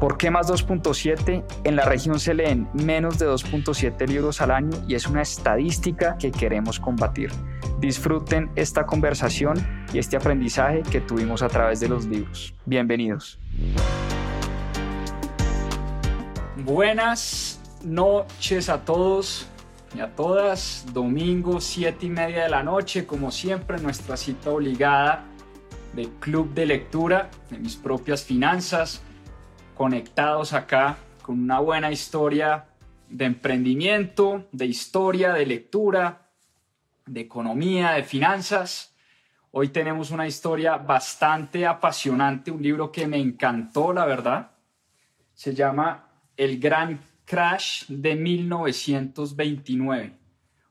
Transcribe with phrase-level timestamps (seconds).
[0.00, 1.44] ¿Por qué más 2.7?
[1.62, 6.18] En la región se leen menos de 2.7 libros al año y es una estadística
[6.18, 7.30] que queremos combatir.
[7.78, 9.56] Disfruten esta conversación
[9.92, 12.54] y este aprendizaje que tuvimos a través de los libros.
[12.66, 13.38] Bienvenidos.
[16.64, 19.46] Buenas noches a todos
[19.96, 20.86] y a todas.
[20.92, 25.24] Domingo, 7 y media de la noche, como siempre, nuestra cita obligada
[25.94, 29.00] de Club de Lectura de mis propias finanzas
[29.74, 32.66] conectados acá con una buena historia
[33.08, 36.28] de emprendimiento, de historia, de lectura,
[37.06, 38.94] de economía, de finanzas.
[39.50, 44.52] Hoy tenemos una historia bastante apasionante, un libro que me encantó, la verdad.
[45.34, 50.12] Se llama El Gran Crash de 1929,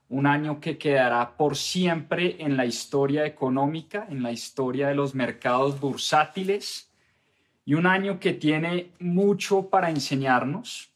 [0.08, 5.14] un año que quedará por siempre en la historia económica, en la historia de los
[5.14, 6.93] mercados bursátiles
[7.64, 10.90] y un año que tiene mucho para enseñarnos.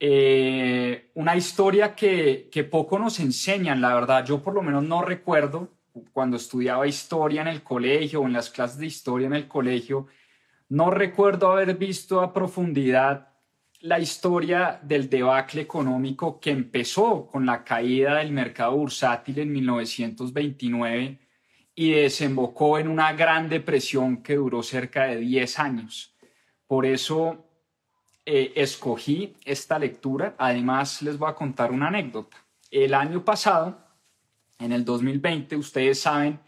[0.00, 4.24] Eh, una historia que, que poco nos enseñan, la verdad.
[4.24, 5.68] Yo por lo menos no recuerdo
[6.12, 10.06] cuando estudiaba historia en el colegio o en las clases de historia en el colegio,
[10.68, 13.28] no recuerdo haber visto a profundidad
[13.80, 21.27] la historia del debacle económico que empezó con la caída del mercado bursátil en 1929
[21.80, 26.12] y desembocó en una gran depresión que duró cerca de 10 años.
[26.66, 27.46] Por eso
[28.26, 30.34] eh, escogí esta lectura.
[30.38, 32.36] Además, les voy a contar una anécdota.
[32.68, 33.78] El año pasado,
[34.58, 36.40] en el 2020, ustedes saben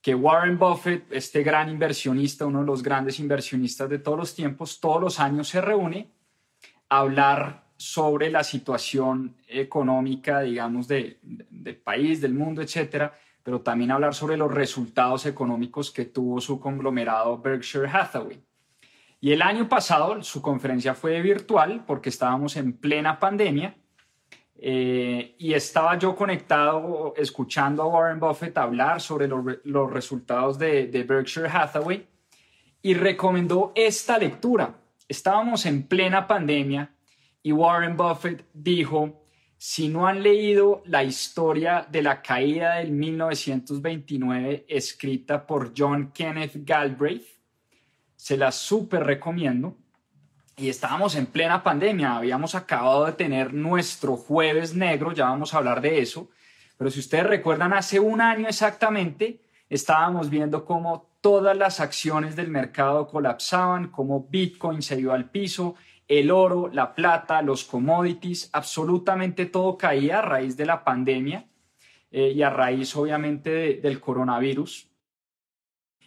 [0.00, 4.80] que Warren Buffett, este gran inversionista, uno de los grandes inversionistas de todos los tiempos,
[4.80, 6.08] todos los años se reúne
[6.88, 13.12] a hablar sobre la situación económica, digamos, del de país, del mundo, etcétera,
[13.44, 18.42] pero también hablar sobre los resultados económicos que tuvo su conglomerado Berkshire Hathaway.
[19.20, 23.76] Y el año pasado su conferencia fue virtual porque estábamos en plena pandemia
[24.56, 31.04] eh, y estaba yo conectado escuchando a Warren Buffett hablar sobre los, resultados de, de
[31.04, 32.08] Berkshire Hathaway
[32.80, 34.74] y recomendó esta lectura.
[35.06, 36.94] Estábamos en plena pandemia
[37.42, 39.23] y Warren Buffett dijo,
[39.66, 46.52] si no han leído la historia de la caída del 1929 escrita por John Kenneth
[46.66, 47.24] Galbraith,
[48.14, 49.74] se la súper recomiendo.
[50.58, 55.56] Y estábamos en plena pandemia, habíamos acabado de tener nuestro jueves negro, ya vamos a
[55.56, 56.28] hablar de eso,
[56.76, 62.48] pero si ustedes recuerdan, hace un año exactamente estábamos viendo cómo todas las acciones del
[62.48, 65.74] mercado colapsaban, cómo Bitcoin se al piso,
[66.08, 71.46] el oro, la plata, los commodities, absolutamente todo caía a raíz de la pandemia
[72.10, 74.88] eh, y a raíz obviamente del coronavirus.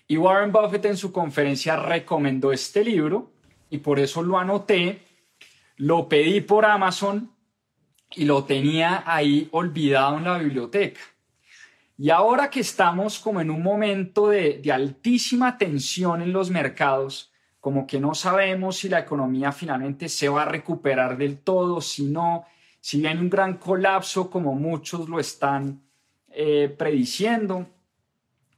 [0.08, 3.34] Y Warren Buffett en su conferencia recomendó este libro
[3.70, 5.02] y por eso lo anoté,
[5.76, 7.32] lo pedí por Amazon
[8.16, 11.02] y lo tenía ahí olvidado en la biblioteca.
[11.98, 17.34] Y ahora que estamos como en un momento de, de altísima tensión en los mercados,
[17.68, 22.06] como que no sabemos si la economía finalmente se va a recuperar del todo, si
[22.06, 22.46] no,
[22.80, 25.82] si viene un gran colapso como muchos lo están
[26.30, 27.68] eh, prediciendo,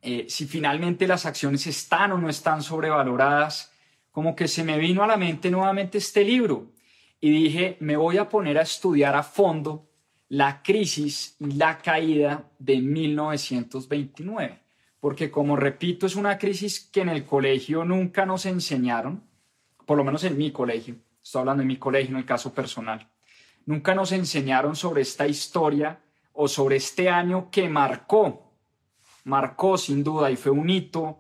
[0.04, 3.72] eh, si finalmente las acciones están o no están sobrevaloradas,
[4.12, 6.68] como que se me vino a la mente nuevamente este libro
[7.20, 9.90] y dije, me voy a poner a estudiar a fondo
[10.28, 14.69] la crisis y la caída de 1929
[15.00, 19.24] porque como repito, es una crisis que en el colegio nunca nos enseñaron,
[19.86, 23.10] por lo menos en mi colegio, estoy hablando de mi colegio en el caso personal,
[23.66, 26.00] nunca nos enseñaron sobre esta historia
[26.34, 28.54] o sobre este año que marcó,
[29.24, 31.20] marcó sin duda y fue un hito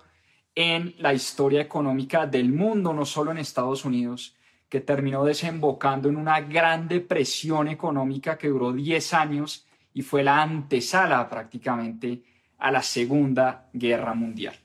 [0.56, 4.36] en la historia económica del mundo, no solo en Estados Unidos,
[4.68, 10.42] que terminó desembocando en una gran depresión económica que duró 10 años y fue la
[10.42, 12.24] antesala prácticamente
[12.60, 14.56] a la Segunda Guerra Mundial.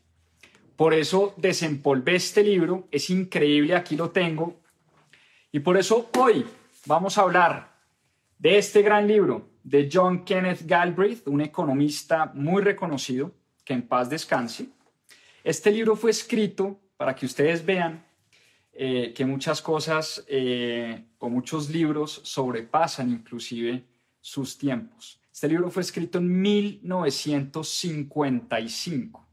[0.77, 4.61] Por eso desempolvé este libro, es increíble, aquí lo tengo.
[5.53, 6.45] Y por eso hoy
[6.87, 7.73] vamos a hablar
[8.39, 13.33] de este gran libro de John Kenneth Galbraith, un economista muy reconocido,
[13.65, 14.69] que en paz descanse.
[15.45, 18.05] Este libro fue escrito para que ustedes vean
[18.73, 23.85] eh, que muchas cosas eh, o muchos libros sobrepasan inclusive
[24.21, 25.21] sus tiempos.
[25.35, 29.27] Este libro fue escrito en 1955,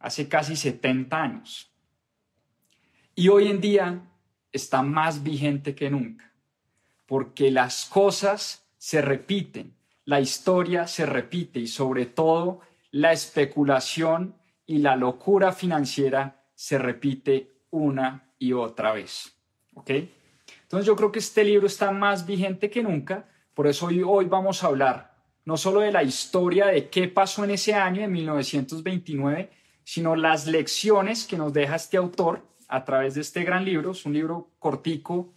[0.00, 1.70] hace casi 70 años.
[3.14, 4.02] Y hoy en día
[4.50, 6.32] está más vigente que nunca,
[7.06, 9.76] porque las cosas se repiten,
[10.06, 12.58] la historia se repite y sobre todo
[12.90, 14.34] la especulación
[14.66, 19.36] y la locura financiera se repite una y otra vez.
[19.74, 19.90] ¿Ok?
[20.62, 23.28] Entonces yo creo que este libro está más vigente que nunca,
[23.60, 25.14] por eso hoy, vamos a hablar
[25.44, 29.50] no solo de la historia de qué pasó en ese año, en 1929,
[29.84, 33.90] sino las lecciones que nos deja este autor a través de este gran libro.
[33.90, 35.34] Es un libro cortico,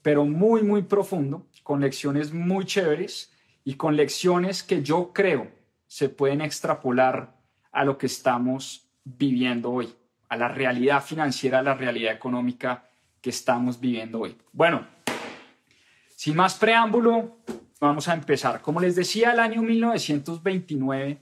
[0.00, 3.32] pero muy, muy profundo, con lecciones muy chéveres
[3.64, 5.50] y con lecciones que yo creo
[5.88, 7.34] se pueden extrapolar
[7.72, 9.92] a lo que estamos viviendo hoy,
[10.28, 12.88] a la realidad financiera, a la realidad económica
[13.20, 14.36] que estamos viviendo hoy.
[14.52, 14.86] Bueno,
[16.16, 17.42] sin más preámbulo,
[17.78, 18.62] vamos a empezar.
[18.62, 21.20] Como les decía, el año 1929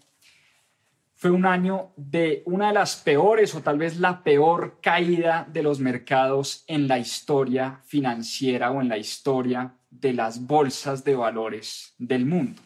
[1.16, 5.64] fue un año de una de las peores o tal vez la peor caída de
[5.64, 11.94] los mercados en la historia financiera o en la historia de las bolsas de valores
[11.98, 12.62] del mundo.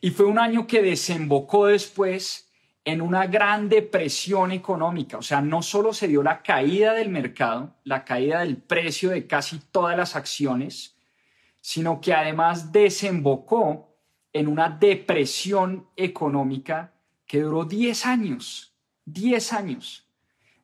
[0.00, 2.45] Y fue un año que desembocó después
[2.86, 5.18] en una gran depresión económica.
[5.18, 9.26] O sea, no solo se dio la caída del mercado, la caída del precio de
[9.26, 10.96] casi todas las acciones,
[11.60, 13.92] sino que además desembocó
[14.32, 16.92] en una depresión económica
[17.26, 18.72] que duró 10 años,
[19.06, 20.06] 10 años,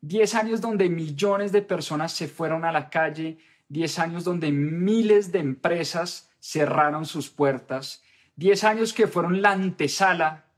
[0.03, 5.33] 10 años donde millones de personas se fueron a la calle, 10 años donde miles
[5.33, 8.05] de empresas cerraron sus puertas,
[8.37, 10.52] 10 años que fueron la antesala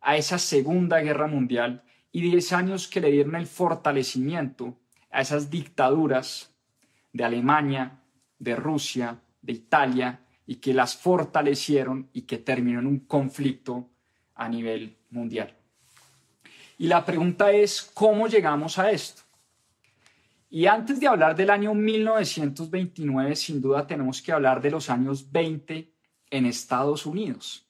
[0.00, 4.78] a esa Segunda Guerra Mundial y 10 años que le dieron el fortalecimiento
[5.10, 6.52] a esas dictaduras
[7.12, 8.00] de Alemania,
[8.38, 13.90] de Rusia, de Italia, y que las fortalecieron y que terminó en un conflicto
[14.34, 15.54] a nivel mundial.
[16.78, 19.22] Y la pregunta es, ¿cómo llegamos a esto?
[20.48, 25.30] Y antes de hablar del año 1929, sin duda tenemos que hablar de los años
[25.30, 25.92] 20
[26.30, 27.67] en Estados Unidos.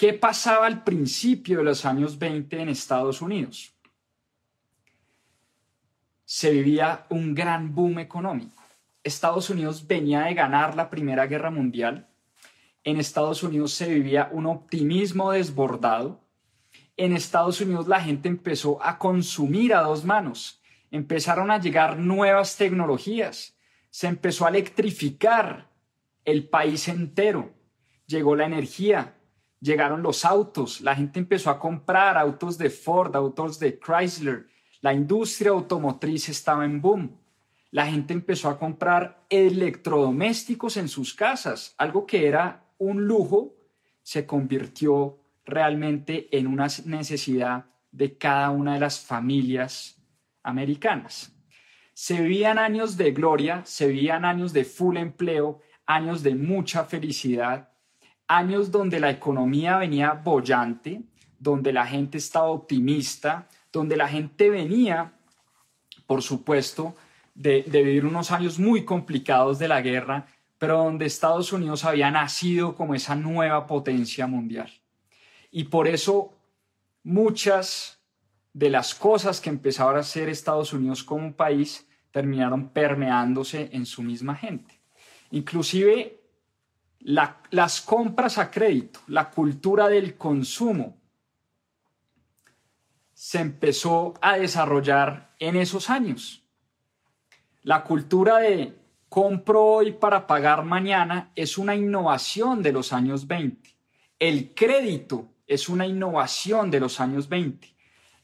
[0.00, 3.74] ¿Qué pasaba al principio de los años 20 en Estados Unidos?
[6.24, 8.62] Se vivía un gran boom económico.
[9.04, 12.08] Estados Unidos venía de ganar la Primera Guerra Mundial.
[12.82, 16.24] En Estados Unidos se vivía un optimismo desbordado
[16.96, 22.56] en Estados Unidos la gente empezó a consumir a dos manos, empezaron a llegar nuevas
[22.56, 23.54] tecnologías,
[23.90, 25.70] se empezó a electrificar
[26.24, 27.52] el país entero,
[28.06, 29.19] llegó la energía,
[29.60, 34.46] llegaron los autos, la gente empezó a comprar autos de Ford, autos de Chrysler,
[34.80, 37.16] la industria automotriz estaba en boom.
[37.70, 43.54] La gente empezó a comprar electrodomésticos en sus casas, algo que era un lujo,
[44.02, 50.02] se convirtió realmente en una necesidad de cada una de las familias
[50.42, 51.32] americanas.
[51.92, 57.69] Se vivían años de gloria, se vivían años de full empleo, años de mucha felicidad,
[58.30, 61.02] años donde la economía venía bollante,
[61.38, 65.12] donde la gente estaba optimista, donde la gente venía,
[66.06, 66.94] por supuesto,
[67.34, 70.26] de, de, vivir unos años muy complicados de la guerra,
[70.58, 74.70] pero donde Estados Unidos había nacido como esa nueva potencia mundial.
[75.50, 76.32] Y por eso
[77.02, 77.98] muchas
[78.52, 83.86] de las cosas que empezaron a hacer Estados Unidos como un país terminaron permeándose en
[83.86, 84.80] su misma gente.
[85.32, 86.19] Inclusive
[87.00, 90.96] las compras a crédito, la cultura del consumo,
[93.14, 96.42] se empezó a desarrollar en esos años.
[97.62, 98.78] La cultura de
[99.10, 103.76] compro hoy para pagar mañana es una innovación de los años 20.
[104.18, 107.68] El crédito es una innovación de los años 20.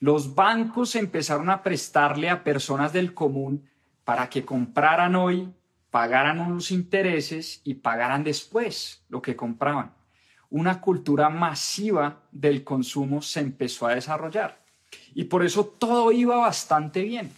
[0.00, 3.68] Los bancos empezaron a prestarle a personas del común
[4.04, 5.52] para que compraran hoy,
[5.96, 9.94] pagaran unos intereses y pagaran después lo que compraban.
[10.50, 14.60] Una cultura masiva del consumo se empezó a desarrollar
[15.14, 17.32] y por eso todo iba bastante bien.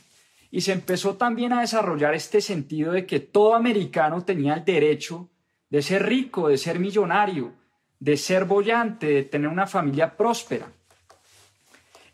[0.50, 5.28] Y se empezó también a desarrollar este sentido de que todo americano tenía el derecho
[5.70, 7.52] de ser rico, de ser millonario,
[8.00, 10.66] de ser bollante, de tener una familia próspera.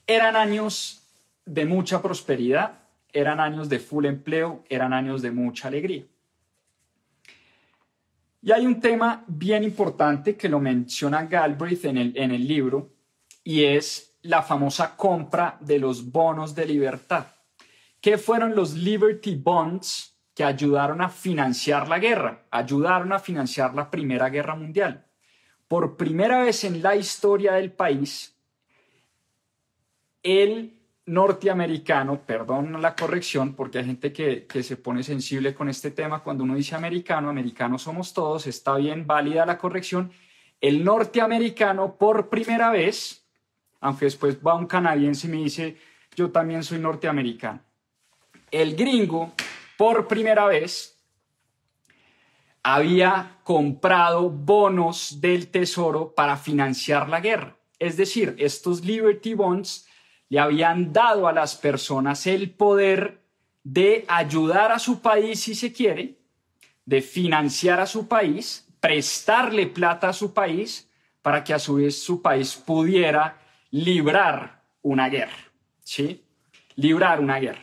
[0.06, 1.04] Eran años
[1.46, 2.80] de mucha prosperidad,
[3.14, 6.04] eran años de full empleo, eran años de mucha alegría.
[8.44, 12.92] Y hay un tema bien importante que lo menciona Galbraith en el, en el libro
[13.42, 17.24] y es la famosa compra de los bonos de libertad.
[18.02, 22.44] ¿Qué fueron los Liberty Bonds que ayudaron a financiar la guerra?
[22.50, 25.06] Ayudaron a financiar la Primera Guerra Mundial.
[25.66, 28.36] por primera vez en la historia del país,
[30.22, 35.90] el norteamericano, perdón la corrección, porque hay gente que, que, se pone sensible con este
[35.90, 40.12] tema cuando uno dice americano, americano somos todos, está bien, válida la corrección,
[40.60, 43.26] el norteamericano por primera vez,
[43.80, 45.76] aunque después va un canadiense y me dice,
[46.16, 47.60] yo también soy norteamericano,
[48.50, 49.32] el gringo
[49.76, 50.94] por primera vez
[52.62, 57.56] había comprado bonos del tesoro para financiar la guerra.
[57.78, 59.86] Es decir, estos Liberty Bonds
[60.28, 63.20] le habían dado a las personas el poder
[63.62, 66.18] de ayudar a su país si se quiere,
[66.84, 70.90] de financiar a su país, prestarle plata a su país
[71.22, 73.38] para que a su vez su país pudiera
[73.70, 75.50] librar una guerra,
[75.82, 76.22] ¿sí?
[76.76, 77.62] Librar una guerra.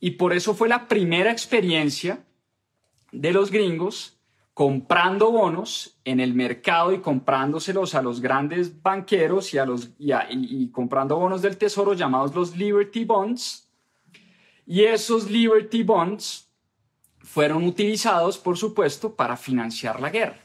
[0.00, 2.24] Y por eso fue la primera experiencia
[3.12, 4.15] de los gringos
[4.56, 10.70] comprando bonos en el mercado y comprándoselos a los grandes banqueros y, a los, y,
[10.70, 13.70] comprando bonos del tesoro llamados los Liberty Bonds.
[14.64, 16.48] Y esos Liberty Bonds
[17.18, 20.40] fueron utilizados, por supuesto, para financiar la guerra.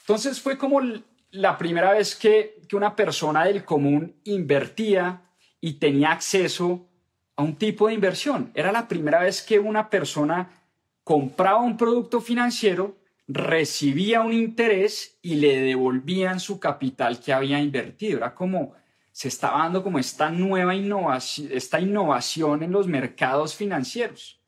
[0.00, 0.82] Entonces fue como
[1.30, 5.22] la primera vez que, que una persona del común invertía
[5.62, 6.86] y tenía acceso
[7.34, 8.52] a un tipo de inversión.
[8.54, 10.50] Era la primera vez que una persona
[11.02, 18.18] compraba un producto financiero recibía un interés y le devolvían su capital que había invertido.
[18.18, 18.74] Era como,
[19.12, 24.40] se estaba dando como esta nueva innovación, esta innovación en los mercados financieros.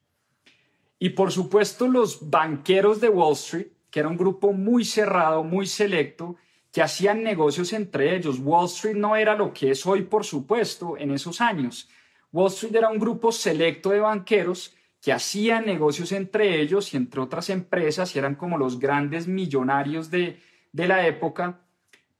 [0.99, 5.67] Y por supuesto los banqueros de Wall Street, que era un grupo muy cerrado, muy
[5.67, 6.37] selecto,
[6.73, 8.39] que hacían negocios entre ellos.
[8.39, 11.89] Wall Street no era lo que es hoy, por supuesto, en esos años.
[12.33, 14.75] Wall Street era un grupo selecto de banqueros
[15.07, 20.11] que hacían negocios entre ellos y entre otras empresas y eran como los grandes millonarios
[20.11, 21.61] de, de la época,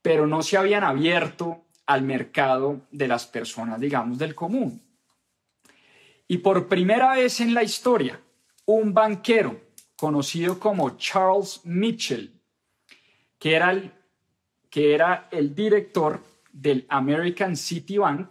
[0.01, 4.81] pero no se habían abierto al mercado de las personas, digamos, del común.
[6.29, 8.21] Y por primera vez en la historia,
[8.63, 9.59] un banquero
[9.97, 12.39] conocido como Charles Mitchell,
[13.37, 13.91] que era el,
[14.69, 18.29] que era el director del American City Bank,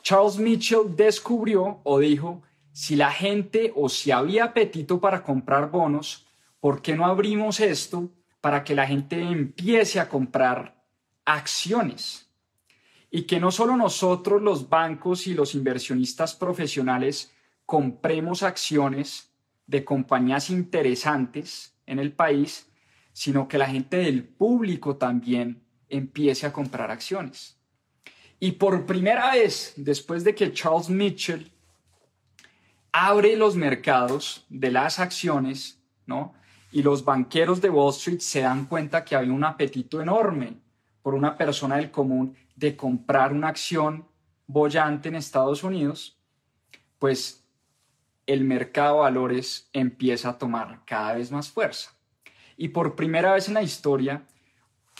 [0.00, 2.44] Charles Mitchell descubrió o dijo,
[2.78, 6.28] si la gente o si había apetito para comprar bonos,
[6.60, 10.80] ¿por qué no abrimos esto para que la gente empiece a comprar
[11.24, 12.30] acciones?
[13.10, 17.34] Y que no solo nosotros, los bancos y los inversionistas profesionales,
[17.66, 19.32] compremos acciones
[19.66, 22.70] de compañías interesantes en el país,
[23.12, 27.58] sino que la gente del público también empiece a comprar acciones.
[28.38, 31.50] Y por primera vez, después de que Charles Mitchell
[32.92, 36.34] abre los mercados de las acciones, ¿no?
[36.72, 40.58] Y los banqueros de Wall Street se dan cuenta que hay un apetito enorme
[41.02, 44.06] por una persona del común de comprar una acción
[44.46, 46.18] bollante en Estados Unidos,
[46.98, 47.44] pues
[48.26, 51.92] el mercado de valores empieza a tomar cada vez más fuerza.
[52.56, 54.26] Y por primera vez en la historia,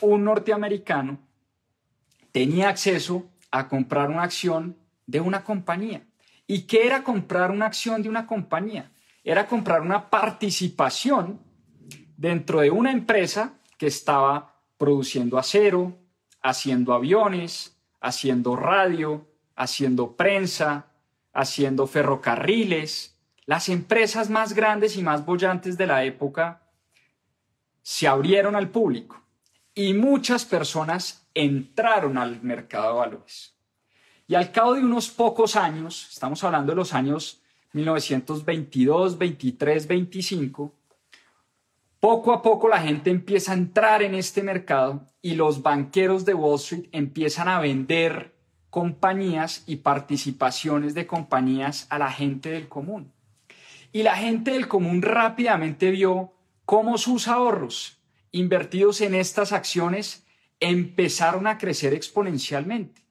[0.00, 1.18] un norteamericano
[2.32, 4.76] tenía acceso a comprar una acción
[5.06, 6.07] de una compañía.
[6.50, 8.90] ¿Y qué era comprar una acción de una compañía?
[9.22, 11.40] Era comprar una participación
[12.16, 15.98] dentro de una empresa que estaba produciendo acero,
[16.42, 20.86] haciendo aviones, haciendo radio, haciendo prensa,
[21.34, 23.20] haciendo ferrocarriles.
[23.44, 26.62] Las empresas más grandes y más bollantes de la época
[27.82, 29.22] se abrieron al público
[29.74, 33.57] y muchas personas entraron al mercado de valores.
[34.30, 37.40] Y al cabo de unos pocos años, estamos hablando de los años
[37.72, 40.74] 1922, 23, 25,
[41.98, 46.34] poco a poco la gente empieza a entrar en este mercado y los banqueros de
[46.34, 48.34] Wall Street empiezan a vender
[48.68, 53.10] compañías y participaciones de compañías a la gente del común.
[53.92, 56.34] Y la gente del común rápidamente vio
[56.66, 57.98] cómo sus ahorros
[58.30, 60.26] invertidos en estas acciones
[60.60, 63.07] empezaron a crecer exponencialmente.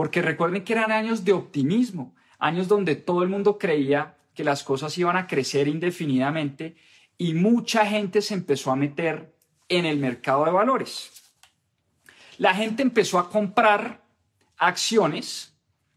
[0.00, 4.64] Porque recuerden que eran años de optimismo, años donde todo el mundo creía que las
[4.64, 6.74] cosas iban a crecer indefinidamente
[7.18, 9.34] y mucha gente se empezó a meter
[9.68, 11.10] en el mercado de valores.
[12.38, 14.00] La gente empezó a comprar
[14.56, 15.54] acciones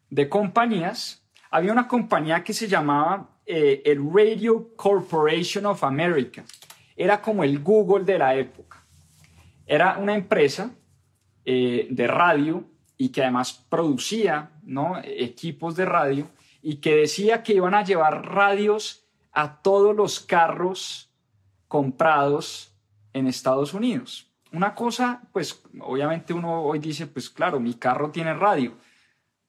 [0.09, 1.23] de compañías.
[1.49, 6.43] Había una compañía que se llamaba eh, el Radio Corporation of America.
[6.97, 8.83] Era como el Google de la época.
[9.65, 10.75] Era una empresa
[11.45, 14.99] eh, de radio y que además producía ¿no?
[15.03, 16.29] equipos de radio
[16.61, 21.11] y que decía que iban a llevar radios a todos los carros
[21.67, 22.73] comprados
[23.13, 24.31] en Estados Unidos.
[24.51, 28.77] Una cosa, pues obviamente uno hoy dice, pues claro, mi carro tiene radio.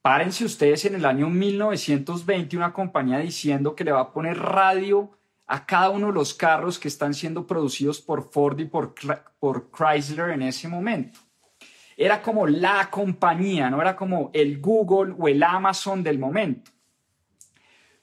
[0.00, 5.10] Párense ustedes en el año 1920 una compañía diciendo que le va a poner radio
[5.46, 8.94] a cada uno de los carros que están siendo producidos por Ford y por,
[9.38, 11.20] por Chrysler en ese momento.
[11.96, 16.70] Era como la compañía, no era como el Google o el Amazon del momento.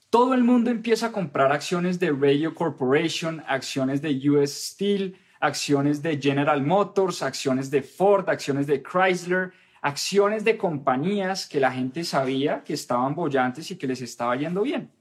[0.10, 6.02] Todo el mundo empieza a comprar acciones de Radio Corporation, acciones de US Steel, acciones
[6.02, 12.04] de General Motors, acciones de Ford, acciones de Chrysler, acciones de compañías que la gente
[12.04, 14.92] sabía que estaban bollantes y que les estaba yendo bien.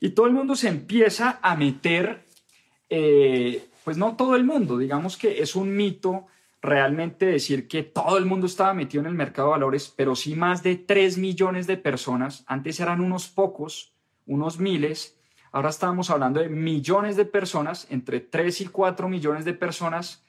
[0.00, 2.26] Y todo el mundo se empieza a meter,
[2.88, 6.26] eh, pues no todo el mundo, digamos que es un mito
[6.64, 10.34] realmente decir que todo el mundo estaba metido en el mercado de valores, pero sí
[10.34, 13.94] más de 3 millones de personas, antes eran unos pocos,
[14.26, 15.20] unos miles,
[15.52, 20.24] ahora estamos hablando de millones de personas, entre 3 y 4 millones de personas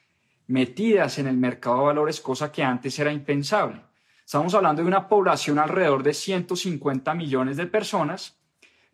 [0.47, 3.81] metidas en el mercado de valores, cosa que antes era impensable.
[4.25, 8.37] Estamos hablando de una población alrededor de 150 millones de personas,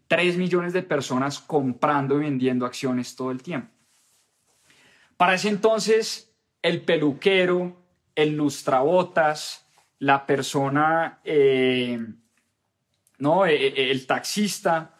[0.08, 3.70] 3 millones de personas comprando y vendiendo acciones todo el tiempo.
[5.18, 6.31] Para ese entonces,
[6.62, 7.78] el peluquero,
[8.16, 9.66] el lustrabotas,
[10.00, 12.00] la persona, eh,
[13.20, 13.46] ¿no?
[13.46, 14.96] E, e, el taxista,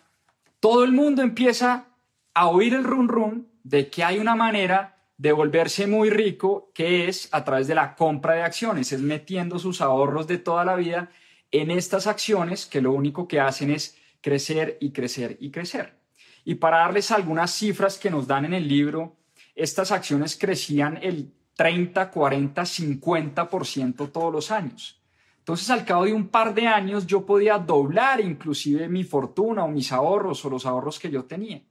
[0.60, 1.88] todo el mundo empieza
[2.34, 7.08] a oír el run run de que hay una manera de volverse muy rico que
[7.08, 10.76] es a través de la compra de acciones, es metiendo sus ahorros de toda la
[10.76, 11.12] vida
[11.52, 16.00] en estas acciones que lo único que hacen es crecer y crecer y crecer.
[16.44, 19.18] Y para darles algunas cifras que nos dan en el libro,
[19.56, 25.02] estas acciones crecían el 30, 40, 50% todos los años.
[25.40, 29.68] Entonces, al cabo de un par de años, yo podía doblar inclusive mi fortuna o
[29.68, 31.64] mis ahorros o los ahorros que yo tenía.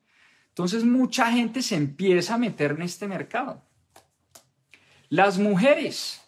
[0.49, 3.63] Entonces, mucha gente se empieza a meter en este mercado.
[5.09, 6.21] Las mujeres.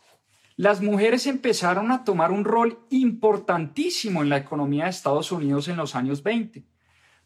[0.57, 5.77] Las mujeres empezaron a tomar un rol importantísimo en la economía de Estados Unidos en
[5.77, 6.65] los años 20.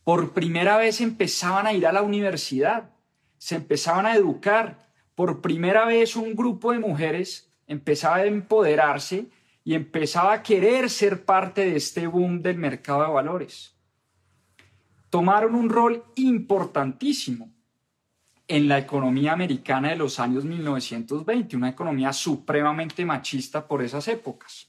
[0.04, 2.90] Por primera vez empezaban a ir a la universidad,
[3.38, 4.85] se empezaban a educar,
[5.16, 9.26] por primera vez un grupo de mujeres empezaba a empoderarse
[9.64, 13.74] y empezaba a querer ser parte de este boom del mercado de valores.
[15.10, 17.50] Tomaron un rol importantísimo
[18.46, 24.68] en la economía americana de los años 1920, una economía supremamente machista por esas épocas.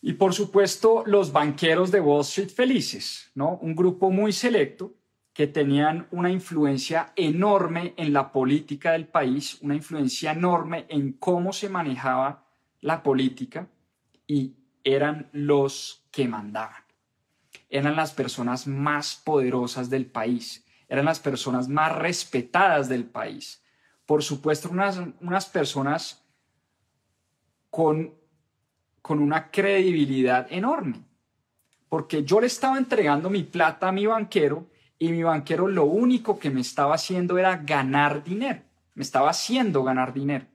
[0.00, 3.58] Y por supuesto, los banqueros de Wall Street felices, ¿no?
[3.60, 4.94] Un grupo muy selecto
[5.38, 11.52] que tenían una influencia enorme en la política del país, una influencia enorme en cómo
[11.52, 12.44] se manejaba
[12.80, 13.68] la política
[14.26, 16.82] y eran los que mandaban.
[17.70, 23.62] Eran las personas más poderosas del país, eran las personas más respetadas del país.
[24.06, 26.26] Por supuesto, unas, unas personas
[27.70, 28.12] con,
[29.02, 31.04] con una credibilidad enorme,
[31.88, 34.66] porque yo le estaba entregando mi plata a mi banquero
[34.98, 38.62] y mi banquero lo único que me estaba haciendo era ganar dinero,
[38.94, 40.46] me estaba haciendo ganar dinero.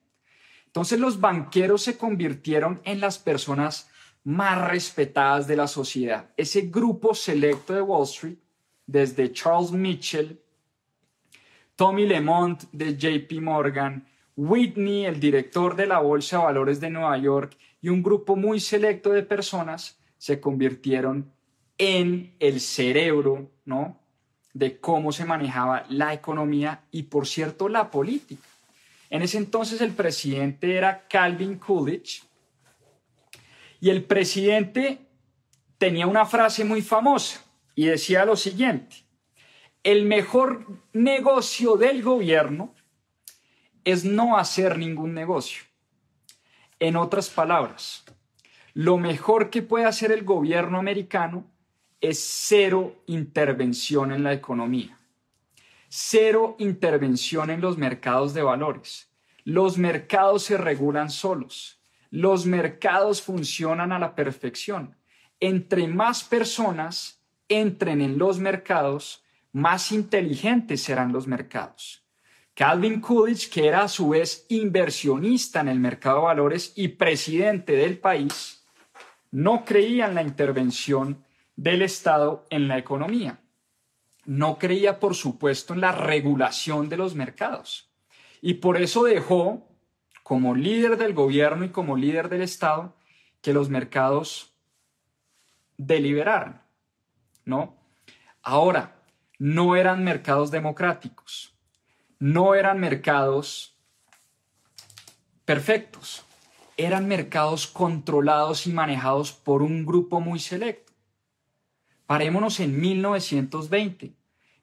[0.66, 3.90] Entonces los banqueros se convirtieron en las personas
[4.24, 6.30] más respetadas de la sociedad.
[6.38, 8.38] Ese grupo selecto de Wall Street,
[8.86, 10.40] desde Charles Mitchell,
[11.76, 17.18] Tommy Lemont de JP Morgan, Whitney, el director de la Bolsa de Valores de Nueva
[17.18, 21.32] York, y un grupo muy selecto de personas se convirtieron
[21.78, 24.00] en el cerebro, ¿no?
[24.54, 28.48] De cómo se manejaba la economía y, por cierto, la política.
[29.10, 32.24] En ese entonces el presidente era Calvin Coolidge
[33.80, 35.00] y el presidente
[35.78, 37.44] tenía una frase muy famosa
[37.76, 38.96] y decía lo siguiente,
[39.84, 42.74] el mejor negocio del gobierno
[43.84, 45.64] es no hacer ningún negocio.
[46.80, 48.06] En otras palabras,
[48.74, 51.53] lo mejor que puede hacer el gobierno americano
[52.04, 55.00] es cero intervención en la economía,
[55.88, 59.10] cero intervención en los mercados de valores.
[59.46, 64.98] Los mercados se regulan solos, los mercados funcionan a la perfección.
[65.40, 72.04] Entre más personas entren en los mercados, más inteligentes serán los mercados.
[72.54, 77.78] Calvin Coolidge, que era a su vez inversionista en el mercado de valores y presidente
[77.78, 78.66] del país,
[79.32, 81.24] no creía en la intervención
[81.56, 83.40] del Estado en la economía.
[84.26, 87.92] No creía, por supuesto, en la regulación de los mercados.
[88.42, 89.68] Y por eso dejó,
[90.24, 92.96] como líder del gobierno y como líder del Estado,
[93.42, 94.54] que los mercados
[95.78, 96.62] deliberaran.
[97.46, 97.76] ¿No?
[98.42, 98.96] Ahora,
[99.38, 101.54] no eran mercados democráticos,
[102.20, 103.74] no eran mercados
[105.46, 106.26] perfectos.
[106.76, 110.83] Eran mercados controlados y manejados por un grupo muy selecto.
[112.14, 114.14] Parémonos en 1920.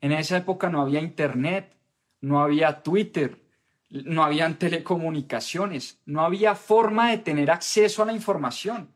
[0.01, 1.75] En esa época no había internet,
[2.21, 3.43] no había Twitter,
[3.89, 8.95] no habían telecomunicaciones, no había forma de tener acceso a la información.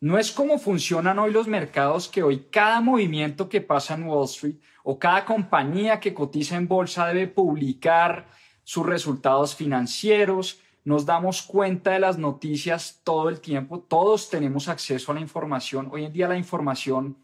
[0.00, 4.26] No es como funcionan hoy los mercados que hoy cada movimiento que pasa en Wall
[4.26, 8.28] Street o cada compañía que cotiza en bolsa debe publicar
[8.64, 15.10] sus resultados financieros, nos damos cuenta de las noticias todo el tiempo, todos tenemos acceso
[15.10, 15.88] a la información.
[15.90, 17.16] Hoy en día la información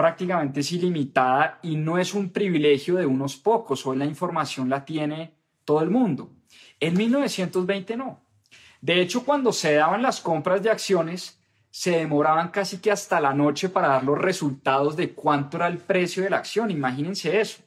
[0.00, 4.82] prácticamente es ilimitada y no es un privilegio de unos pocos, hoy la información la
[4.82, 5.34] tiene
[5.66, 6.30] todo el mundo.
[6.80, 8.18] En 1920 no.
[8.80, 11.38] De hecho, cuando se daban las compras de acciones,
[11.70, 15.76] se demoraban casi que hasta la noche para dar los resultados de cuánto era el
[15.76, 16.70] precio de la acción.
[16.70, 17.62] Imagínense eso.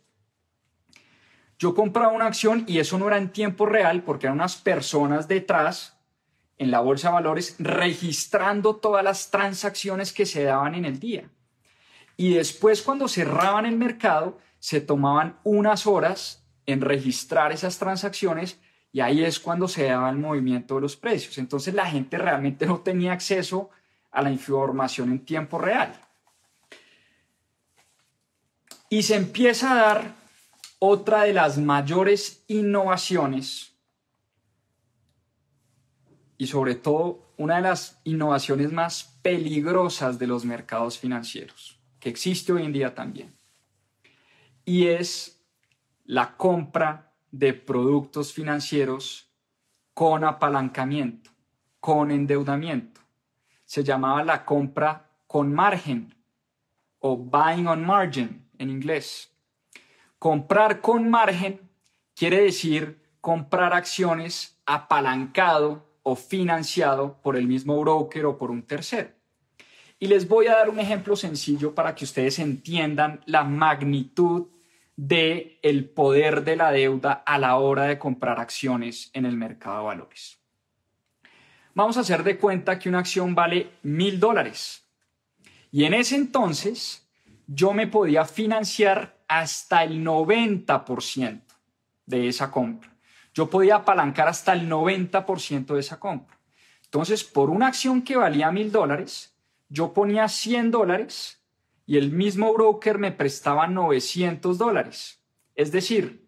[1.59, 5.27] Yo compraba una acción y eso no era en tiempo real porque eran unas personas
[5.27, 5.99] detrás
[6.57, 11.29] en la bolsa de valores registrando todas las transacciones que se daban en el día.
[12.17, 18.60] Y después cuando cerraban el mercado, se tomaban unas horas en registrar esas transacciones
[18.91, 21.38] y ahí es cuando se daba el movimiento de los precios.
[21.38, 23.71] Entonces la gente realmente no tenía acceso
[24.12, 25.99] a la información en tiempo real.
[28.89, 30.15] Y se empieza a dar
[30.78, 33.73] otra de las mayores innovaciones
[36.38, 42.51] y sobre todo una de las innovaciones más peligrosas de los mercados financieros, que existe
[42.51, 43.33] hoy en día también.
[44.65, 45.41] Y es
[46.03, 49.29] la compra de productos financieros
[49.93, 51.31] con apalancamiento,
[51.79, 53.03] con endeudamiento
[53.73, 56.13] se llamaba la compra con margen
[56.99, 59.31] o buying on margin en inglés.
[60.19, 61.71] Comprar con margen
[62.13, 69.09] quiere decir comprar acciones apalancado o financiado por el mismo broker o por un tercero.
[69.99, 74.47] Y les voy a dar un ejemplo sencillo para que ustedes entiendan la magnitud
[74.95, 79.79] de el poder de la deuda a la hora de comprar acciones en el mercado
[79.79, 80.39] de valores.
[81.73, 84.84] Vamos a hacer de cuenta que una acción vale mil dólares.
[85.71, 87.08] Y en ese entonces
[87.47, 91.41] yo me podía financiar hasta el 90%
[92.06, 92.93] de esa compra.
[93.34, 96.38] Yo podía apalancar hasta el 90% de esa compra.
[96.84, 99.32] Entonces, por una acción que valía mil dólares,
[99.69, 101.43] yo ponía 100 dólares
[101.86, 105.21] y el mismo broker me prestaba 900 dólares.
[105.56, 106.26] Es decir,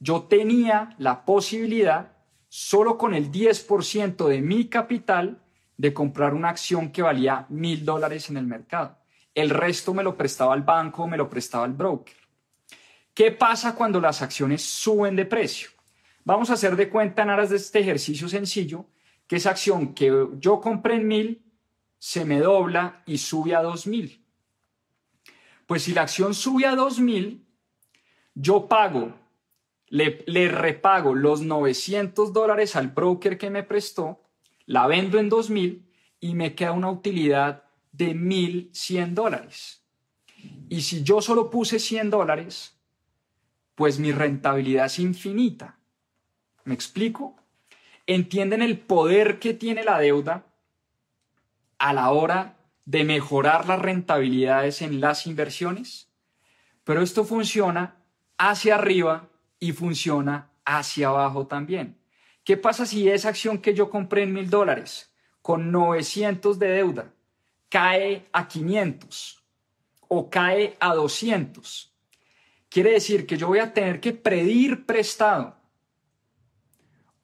[0.00, 2.12] yo tenía la posibilidad
[2.48, 5.42] solo con el 10% de mi capital
[5.76, 8.98] de comprar una acción que valía mil dólares en el mercado.
[9.34, 12.16] El resto me lo prestaba el banco, me lo prestaba el broker.
[13.14, 15.70] ¿Qué pasa cuando las acciones suben de precio?
[16.24, 18.86] Vamos a hacer de cuenta en aras de este ejercicio sencillo
[19.26, 21.42] que esa acción que yo compré en mil
[21.98, 24.24] se me dobla y sube a dos mil.
[25.66, 27.46] Pues si la acción sube a dos mil,
[28.34, 29.14] yo pago
[29.90, 34.22] le, repago los 900 dólares al broker que me prestó,
[34.66, 35.86] la vendo en 2000
[36.20, 39.82] y me queda una utilidad de 1100 dólares.
[40.68, 42.78] Y si yo solo puse 100 dólares,
[43.74, 45.78] pues mi rentabilidad es infinita.
[46.64, 47.36] ¿Me explico?
[48.06, 50.46] ¿Entienden el poder que tiene la deuda
[51.78, 56.08] a la hora de mejorar las rentabilidades en las inversiones?
[56.84, 57.96] Pero esto funciona
[58.38, 59.28] hacia arriba
[59.60, 61.98] y funciona hacia abajo también.
[62.44, 65.12] ¿Qué pasa si esa acción que yo compré en mil dólares
[65.42, 67.12] con 900 de deuda
[67.68, 69.44] cae a 500
[70.08, 71.92] o cae a 200?
[72.70, 75.56] Quiere decir que yo voy a tener que pedir prestado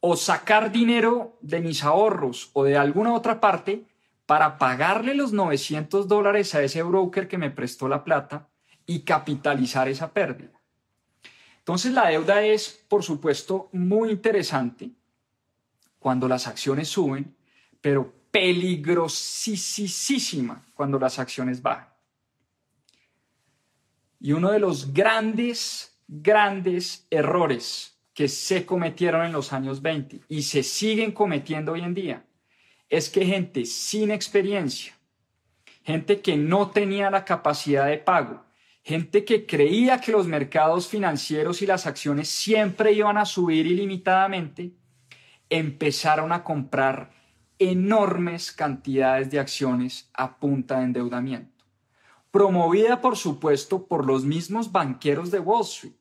[0.01, 3.87] o sacar dinero de mis ahorros o de alguna otra parte
[4.27, 8.51] para pagarle los 900 dólares a ese broker que me prestó la plata
[8.87, 10.61] y capitalizar esa pérdida.
[11.59, 14.91] Entonces la deuda es, por supuesto, muy interesante
[15.99, 17.35] cuando las acciones suben,
[17.81, 21.89] pero peligrosísima cuando las acciones bajan.
[24.21, 30.43] Y uno de los grandes, grandes errores que se cometieron en los años 20 y
[30.43, 32.25] se siguen cometiendo hoy en día
[32.97, 34.95] es que gente sin experiencia,
[35.83, 38.45] gente que no tenía la capacidad de pago,
[38.85, 44.75] gente que creía que los mercados financieros y las acciones siempre iban a subir ilimitadamente,
[45.51, 47.11] empezaron a comprar
[47.59, 51.65] enormes cantidades de acciones a punta de endeudamiento,
[52.31, 55.97] promovida por supuesto por los mismos banqueros de Wall Street,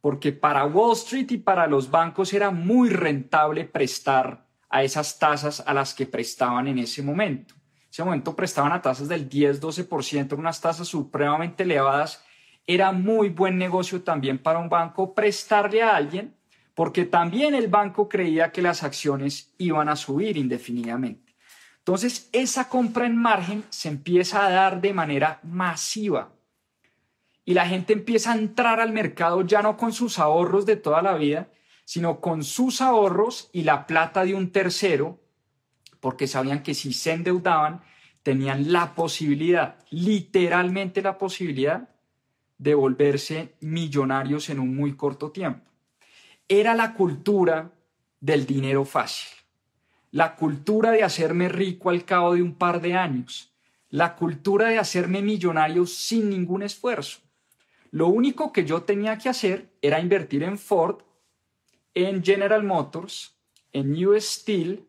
[0.00, 4.43] porque para Wall Street y para los bancos era muy rentable prestar
[4.74, 7.54] a esas tasas a las que prestaban en ese momento.
[7.54, 12.24] En ese momento prestaban a tasas del 10-12%, unas tasas supremamente elevadas.
[12.66, 16.34] Era muy buen negocio también para un banco prestarle a alguien,
[16.74, 21.36] porque también el banco creía que las acciones iban a subir indefinidamente.
[21.78, 26.32] Entonces, esa compra en margen se empieza a dar de manera masiva
[27.44, 31.00] y la gente empieza a entrar al mercado ya no con sus ahorros de toda
[31.00, 31.46] la vida,
[31.84, 35.20] sino con sus ahorros y la plata de un tercero,
[36.00, 37.82] porque sabían que si se endeudaban,
[38.22, 41.90] tenían la posibilidad, literalmente la posibilidad,
[42.58, 45.70] de volverse millonarios en un muy corto tiempo.
[46.48, 47.72] Era la cultura
[48.20, 49.28] del dinero fácil,
[50.10, 53.52] la cultura de hacerme rico al cabo de un par de años,
[53.90, 57.20] la cultura de hacerme millonario sin ningún esfuerzo.
[57.90, 61.02] Lo único que yo tenía que hacer era invertir en Ford
[61.94, 63.36] en General Motors,
[63.72, 64.84] en US Steel,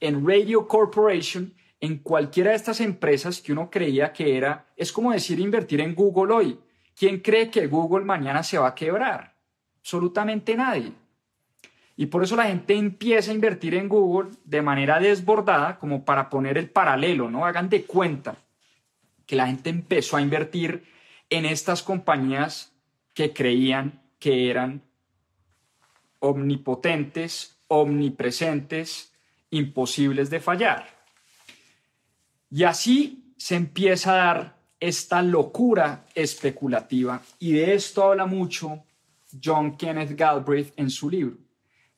[0.00, 5.12] en Radio Corporation, en cualquiera de estas empresas que uno creía que era, es como
[5.12, 6.60] decir invertir en Google hoy.
[6.94, 9.34] ¿Quién cree que Google mañana se va a quebrar?
[9.78, 10.92] Absolutamente nadie.
[11.96, 16.30] Y por eso la gente empieza a invertir en Google de manera desbordada, como para
[16.30, 17.44] poner el paralelo, ¿no?
[17.44, 18.36] Hagan de cuenta
[19.26, 20.84] que la gente empezó a invertir
[21.28, 22.72] en estas compañías
[23.14, 24.82] que creían que eran
[26.20, 29.12] omnipotentes, omnipresentes,
[29.50, 30.86] imposibles de fallar.
[32.50, 38.84] Y así se empieza a dar esta locura especulativa y de esto habla mucho
[39.42, 41.36] John Kenneth Galbraith en su libro,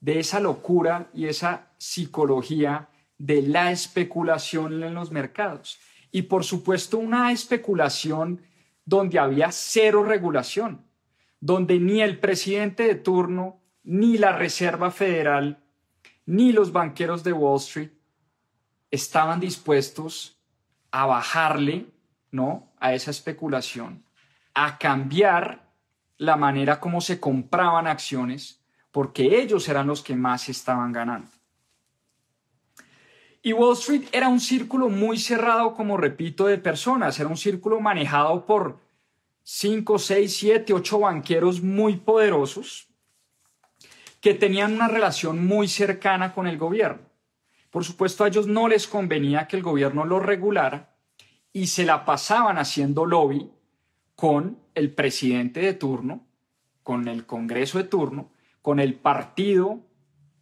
[0.00, 5.78] de esa locura y esa psicología de la especulación en los mercados.
[6.10, 8.42] Y por supuesto una especulación
[8.84, 10.84] donde había cero regulación,
[11.40, 15.62] donde ni el presidente de turno ni la Reserva Federal,
[16.26, 17.90] ni los banqueros de Wall Street
[18.90, 20.38] estaban dispuestos
[20.90, 21.86] a bajarle,
[22.30, 22.72] ¿no?
[22.78, 24.04] A esa especulación,
[24.54, 25.72] a cambiar
[26.18, 31.30] la manera como se compraban acciones, porque ellos eran los que más estaban ganando.
[33.42, 37.80] Y Wall Street era un círculo muy cerrado, como repito, de personas, era un círculo
[37.80, 38.78] manejado por
[39.42, 42.91] 5, 6, 7, 8 banqueros muy poderosos,
[44.22, 47.02] que tenían una relación muy cercana con el gobierno.
[47.70, 50.94] Por supuesto, a ellos no les convenía que el gobierno lo regulara
[51.52, 53.50] y se la pasaban haciendo lobby
[54.14, 56.24] con el presidente de turno,
[56.84, 58.30] con el Congreso de turno,
[58.62, 59.80] con el partido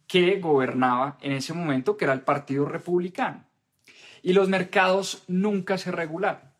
[0.05, 3.45] que gobernaba en ese momento, que era el Partido Republicano.
[4.21, 6.51] Y los mercados nunca se regularon.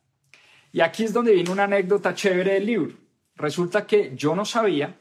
[0.72, 2.96] Y aquí es donde viene una anécdota chévere del libro.
[3.36, 5.01] Resulta que yo no sabía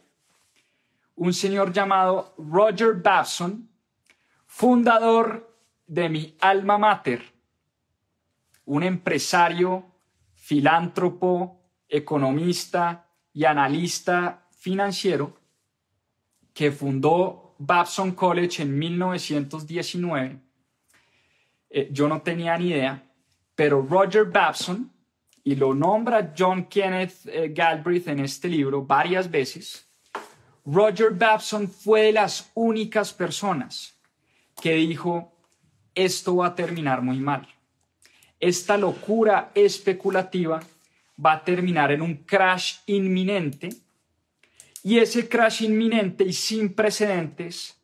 [1.21, 3.69] un señor llamado Roger Babson,
[4.47, 5.55] fundador
[5.87, 7.23] de mi alma mater,
[8.65, 9.85] un empresario,
[10.35, 15.39] filántropo, economista y analista financiero
[16.55, 20.41] que fundó Babson College en 1919.
[21.69, 23.13] Eh, yo no tenía ni idea,
[23.55, 24.91] pero Roger Babson,
[25.45, 29.90] y lo nombra John Kenneth eh, Galbraith en este libro varias veces,
[30.65, 33.95] Roger Babson fue de las únicas personas
[34.61, 35.33] que dijo,
[35.95, 37.49] esto va a terminar muy mal.
[38.39, 40.61] Esta locura especulativa
[41.25, 43.71] va a terminar en un crash inminente
[44.83, 47.77] y ese crash inminente y sin precedentes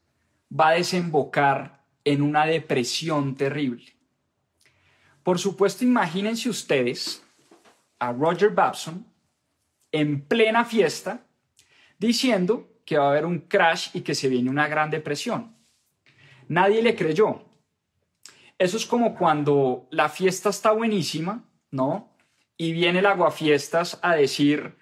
[0.49, 3.93] va a desembocar en una depresión terrible.
[5.23, 7.23] Por supuesto, imagínense ustedes
[7.99, 9.05] a Roger Babson
[9.93, 11.26] en plena fiesta
[11.99, 15.57] diciendo que va a haber un crash y que se viene una gran depresión.
[16.49, 17.43] Nadie le creyó.
[18.59, 22.17] Eso es como cuando la fiesta está buenísima, ¿no?
[22.57, 24.77] Y viene el aguafiestas a decir,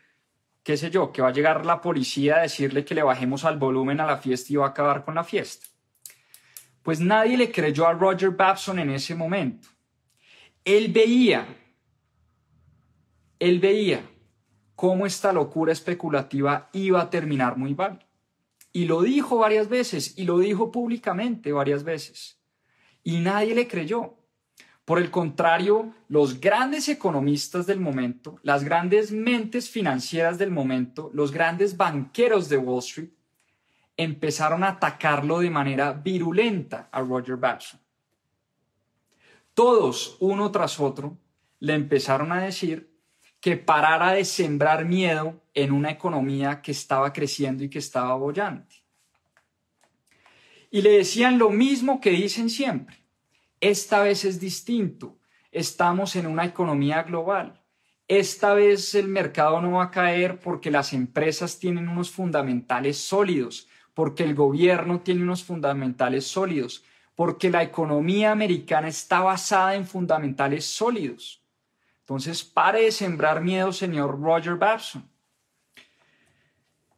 [0.62, 3.58] qué sé yo, que va a llegar la policía a decirle que le bajemos al
[3.58, 5.66] volumen a la fiesta y va a acabar con la fiesta.
[6.82, 9.68] Pues nadie le creyó a Roger Babson en ese momento.
[10.64, 11.46] Él veía,
[13.38, 14.02] él veía
[14.74, 18.06] cómo esta locura especulativa iba a terminar muy mal.
[18.72, 22.40] Y lo dijo varias veces, y lo dijo públicamente varias veces.
[23.02, 24.16] Y nadie le creyó.
[24.84, 31.32] Por el contrario, los grandes economistas del momento, las grandes mentes financieras del momento, los
[31.32, 33.10] grandes banqueros de Wall Street,
[33.96, 37.80] empezaron a atacarlo de manera virulenta a Roger Babson.
[39.54, 41.16] Todos, uno tras otro,
[41.60, 42.93] le empezaron a decir
[43.44, 48.76] que parara de sembrar miedo en una economía que estaba creciendo y que estaba bollante.
[50.70, 53.04] Y le decían lo mismo que dicen siempre.
[53.60, 55.18] Esta vez es distinto.
[55.52, 57.60] Estamos en una economía global.
[58.08, 63.68] Esta vez el mercado no va a caer porque las empresas tienen unos fundamentales sólidos,
[63.92, 66.82] porque el gobierno tiene unos fundamentales sólidos,
[67.14, 71.43] porque la economía americana está basada en fundamentales sólidos.
[72.04, 75.08] Entonces, pare de sembrar miedo, señor Roger Babson.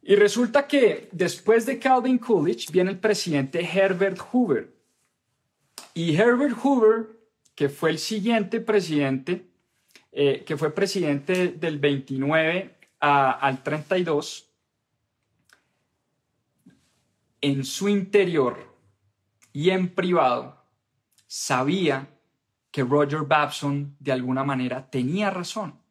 [0.01, 4.73] Y resulta que después de Calvin Coolidge viene el presidente Herbert Hoover.
[5.93, 7.07] Y Herbert Hoover,
[7.55, 9.45] que fue el siguiente presidente,
[10.11, 14.49] eh, que fue presidente del 29 al 32,
[17.39, 18.75] en su interior
[19.53, 20.65] y en privado
[21.27, 22.09] sabía
[22.77, 25.81] que Roger Babson de alguna manera tenía razón,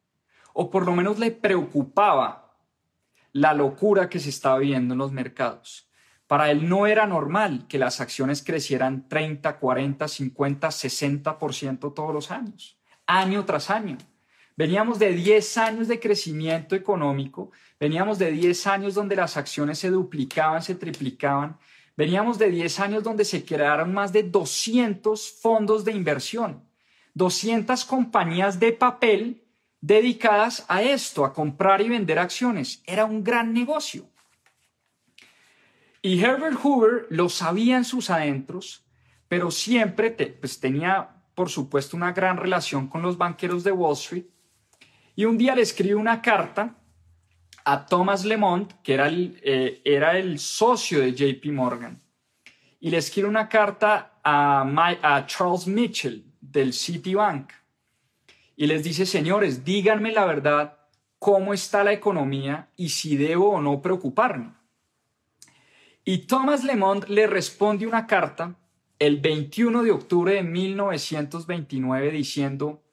[0.53, 2.55] o por lo menos le preocupaba
[3.33, 5.89] la locura que se estaba viendo en los mercados.
[6.27, 12.31] Para él no era normal que las acciones crecieran 30, 40, 50, 60% todos los
[12.31, 13.97] años, año tras año.
[14.55, 19.89] Veníamos de 10 años de crecimiento económico, veníamos de 10 años donde las acciones se
[19.89, 21.57] duplicaban, se triplicaban,
[21.97, 26.65] veníamos de 10 años donde se crearon más de 200 fondos de inversión.
[27.17, 29.43] 200 compañías de papel
[29.81, 32.83] dedicadas a esto, a comprar y vender acciones.
[32.85, 34.07] Era un gran negocio.
[36.01, 38.85] Y Herbert Hoover lo sabía en sus adentros,
[39.27, 44.25] pero siempre pues, tenía, por supuesto, una gran relación con los banqueros de Wall Street.
[45.15, 46.75] Y un día le escribe una carta
[47.65, 51.99] a Thomas Lemont, que era el, eh, socio de JP Morgan,
[52.79, 57.51] y le escribe una carta a Charles Mitchell, del Citibank
[58.55, 60.79] y les dice, señores, díganme la verdad,
[61.19, 64.53] cómo está la economía y si debo o no preocuparme.
[66.03, 68.55] Y Thomas Lemont le responde una carta
[68.97, 72.83] el 21 de octubre de 1929 diciendo,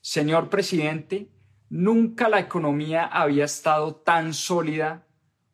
[0.00, 1.28] Señor presidente,
[1.68, 5.06] nunca la economía había estado tan sólida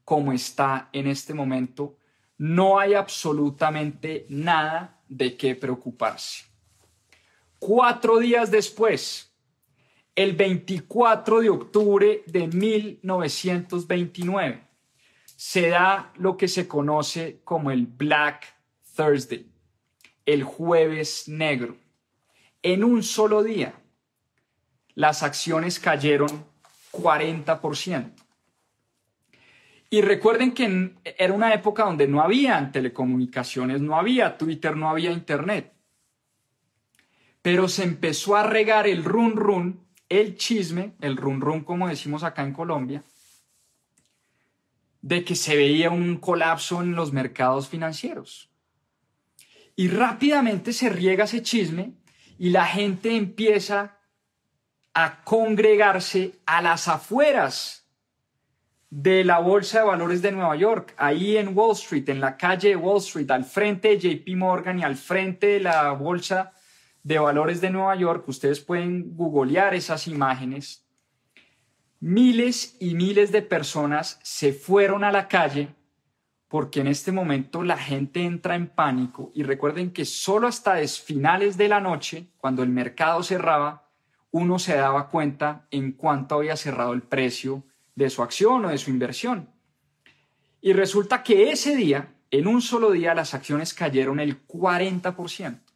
[0.05, 1.99] como está en este momento.
[2.39, 6.52] No hay absolutamente nada de qué preocuparse.
[7.65, 9.33] Cuatro días después,
[10.17, 14.65] el 24 de octubre de 1929,
[15.37, 18.53] se da lo que se conoce como el Black
[18.97, 19.47] Thursday,
[20.27, 21.77] el jueves negro.
[22.65, 23.75] En un solo día,
[24.97, 26.45] las acciones cayeron
[26.91, 28.11] 40%.
[29.89, 35.13] Y recuerden que era una época donde no había telecomunicaciones, no había Twitter, no había
[35.13, 35.72] Internet
[37.43, 42.23] pero se empezó a regar el run run, el chisme, el run run como decimos
[42.23, 43.03] acá en Colombia,
[45.01, 48.49] de que se veía un colapso en los mercados financieros.
[49.75, 51.95] Y rápidamente se riega ese chisme
[52.39, 53.99] y la gente empieza
[54.95, 57.89] a congregarse a las afueras
[58.91, 62.69] de la Bolsa de Valores de Nueva York, ahí en Wall Street, en la calle
[62.69, 66.53] de Wall Street, al frente de JP Morgan y al frente de la Bolsa
[67.03, 70.87] de Valores de Nueva York, ustedes pueden googlear esas imágenes.
[72.01, 75.75] Miles y miles de personas se fueron a la calle
[76.49, 81.57] porque en este momento la gente entra en pánico y recuerden que solo hasta finales
[81.57, 83.89] de la noche, cuando el mercado cerraba,
[84.31, 88.79] uno se daba cuenta en cuánto había cerrado el precio de su acción o de
[88.79, 89.51] su inversión.
[90.61, 95.72] Y resulta que ese día, en un solo día, las acciones cayeron el 40%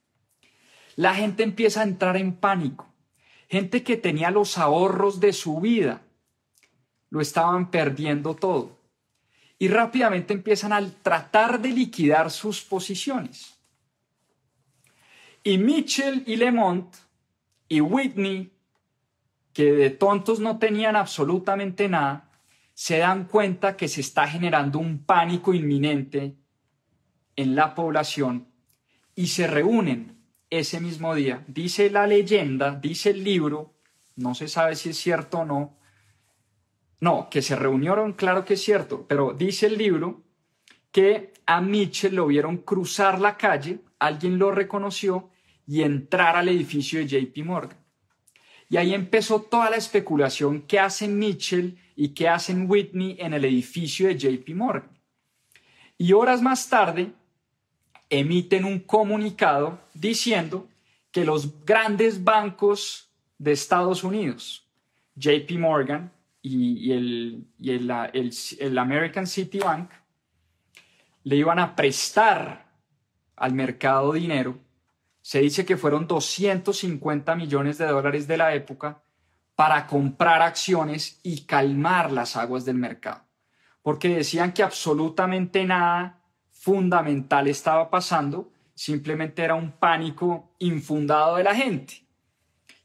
[0.97, 2.93] la gente empieza a entrar en pánico.
[3.49, 6.03] Gente que tenía los ahorros de su vida,
[7.11, 8.79] lo estaban perdiendo todo.
[9.59, 13.59] Y rápidamente empiezan a tratar de liquidar sus posiciones.
[15.45, 16.93] Y Mitchell y Lemont
[17.69, 18.53] y Whitney,
[19.53, 22.31] que de tontos no tenían absolutamente nada,
[22.75, 26.37] se dan cuenta que se está generando un pánico inminente
[27.37, 28.49] en la población
[29.15, 30.16] y se reúnen
[30.51, 31.45] ese mismo día.
[31.49, 33.75] Dice la leyenda, dice el libro,
[34.17, 35.77] no se sabe si es cierto o no.
[37.01, 40.23] No, que se reunieron, claro que es cierto, pero dice el libro
[40.91, 45.31] que a Mitchell lo vieron cruzar la calle, alguien lo reconoció
[45.67, 47.79] y entrar al edificio de JP Morgan.
[48.69, 53.45] Y ahí empezó toda la especulación que hacen Mitchell y que hacen Whitney en el
[53.45, 54.99] edificio de JP Morgan.
[55.99, 57.13] Y horas más tarde,
[58.11, 60.69] emiten un comunicado diciendo
[61.11, 64.67] que los grandes bancos de Estados Unidos,
[65.17, 69.91] JP Morgan y, el, el, American City Bank,
[71.25, 72.67] le iban a prestar
[73.35, 74.59] al mercado dinero,
[75.21, 79.03] se dice que fueron 250 millones de dólares de la época
[79.57, 83.25] para comprar acciones y calmar las aguas del mercado,
[83.83, 86.21] porque decían que absolutamente nada
[86.67, 92.03] fundamental estaba pasando, simplemente era un pánico infundado de la gente.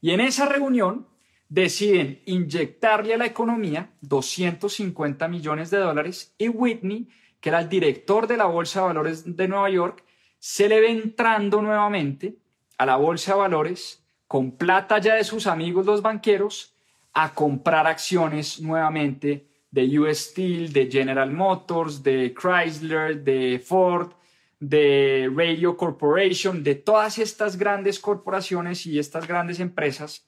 [0.01, 1.07] Y en esa reunión
[1.49, 7.09] deciden inyectarle a la economía 250 millones de dólares y Whitney,
[7.39, 10.03] que era el director de la Bolsa de Valores de Nueva York,
[10.37, 12.35] se le ve entrando nuevamente
[12.77, 16.75] a la Bolsa de Valores con plata ya de sus amigos los banqueros
[17.13, 24.11] a comprar acciones nuevamente de US Steel, de General Motors, de Chrysler, de Ford,
[24.59, 30.27] de Radio Corporation, de todas estas grandes corporaciones y estas grandes empresas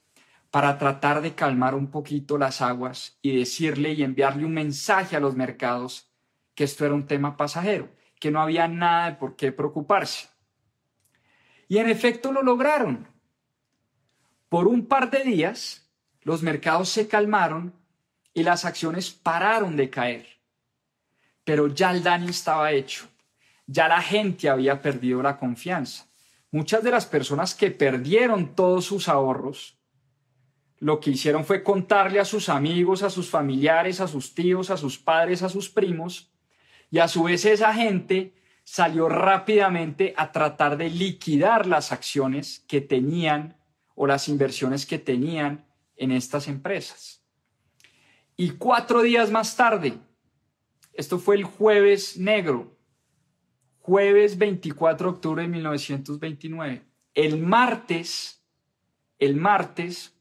[0.50, 5.20] para tratar de calmar un poquito las aguas y decirle y enviarle un mensaje a
[5.20, 6.10] los mercados
[6.56, 7.90] que esto era un tema pasajero,
[8.20, 10.30] que no había nada de por qué preocuparse.
[11.68, 13.08] Y en efecto lo lograron.
[14.48, 15.92] Por un par de días,
[16.22, 17.74] los mercados se calmaron
[18.34, 20.28] y las acciones pararon de caer.
[21.44, 23.08] Pero ya el daño estaba hecho.
[23.68, 26.06] Ya la gente había perdido la confianza.
[26.52, 29.78] Muchas de las personas que perdieron todos sus ahorros
[30.84, 34.76] lo que hicieron fue contarle a sus amigos, a sus familiares, a sus tíos, a
[34.76, 36.30] sus padres, a sus primos,
[36.92, 38.34] y a su vez esa gente
[38.66, 43.56] salió rápidamente a tratar de liquidar las acciones que tenían
[43.96, 45.66] o las inversiones que tenían
[45.96, 47.23] en estas empresas.
[48.36, 49.98] Y cuatro días más tarde,
[50.94, 52.76] esto fue el jueves negro,
[53.80, 58.44] jueves 24 de octubre de 1929, el martes,
[59.20, 60.14] el martes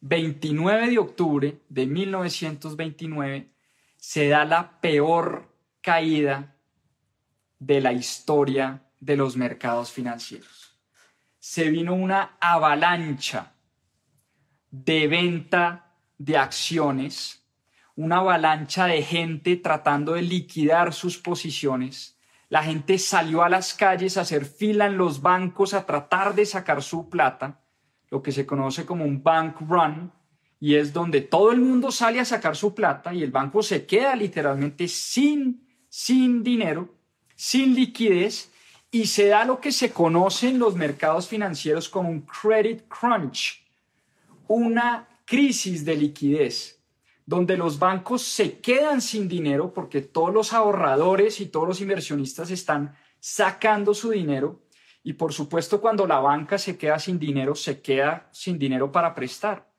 [0.00, 3.50] 29 de octubre de 1929
[3.96, 6.56] se da la peor caída
[7.58, 10.78] de la historia de los mercados financieros.
[11.38, 13.52] Se vino una avalancha
[14.70, 15.85] de venta
[16.18, 17.44] de acciones,
[17.94, 22.18] una avalancha de gente tratando de liquidar sus posiciones.
[22.48, 26.46] La gente salió a las calles a hacer fila en los bancos a tratar de
[26.46, 27.60] sacar su plata
[28.10, 30.12] lo que se conoce como un bank run,
[30.58, 33.84] y es donde todo el mundo sale a sacar su plata y el banco se
[33.84, 36.94] queda literalmente sin, sin dinero,
[37.34, 38.50] sin liquidez,
[38.90, 43.62] y se da lo que se conoce en los mercados financieros como un credit crunch,
[44.48, 46.82] una crisis de liquidez,
[47.26, 52.50] donde los bancos se quedan sin dinero porque todos los ahorradores y todos los inversionistas
[52.50, 54.66] están sacando su dinero
[55.06, 59.14] y por supuesto, cuando la banca se queda sin dinero, se queda sin dinero para
[59.14, 59.70] prestar.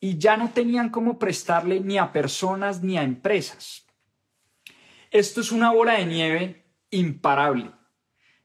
[0.00, 3.86] Y ya no tenían cómo prestarle ni a personas ni a empresas.
[5.12, 7.70] Esto es una bola de nieve imparable.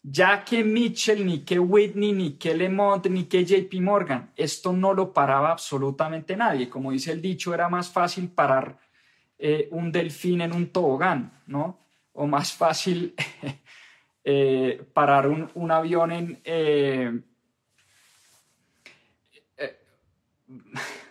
[0.04, 4.94] Ya que Mitchell, ni que Whitney, ni que Lemont, ni que JP Morgan, esto no
[4.94, 6.70] lo paraba absolutamente nadie.
[6.70, 8.80] Como dice el dicho, era más fácil parar
[9.38, 11.80] eh, un delfín en un tobogán, ¿no?
[12.14, 13.14] O más fácil
[14.24, 16.42] eh, parar un, avión en...
[16.46, 17.22] Eh,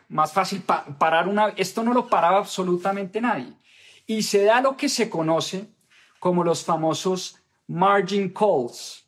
[0.09, 1.51] más fácil parar una...
[1.51, 3.53] Esto no lo paraba absolutamente nadie.
[4.07, 5.69] Y se da lo que se conoce
[6.19, 7.40] como los famosos
[7.71, 9.07] margin calls.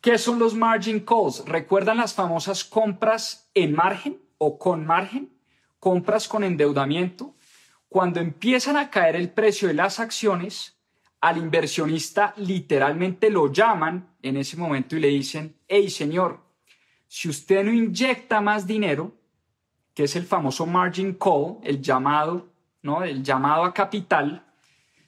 [0.00, 1.44] ¿Qué son los margin calls?
[1.46, 5.32] ¿Recuerdan las famosas compras en margen o con margen?
[5.80, 7.34] Compras con endeudamiento.
[7.88, 10.78] Cuando empiezan a caer el precio de las acciones,
[11.20, 16.38] al inversionista literalmente lo llaman en ese momento y le dicen, hey señor,
[17.08, 19.12] si usted no inyecta más dinero,
[19.92, 22.46] que es el famoso margin call, el llamado,
[22.82, 23.02] ¿no?
[23.02, 24.46] El llamado a capital,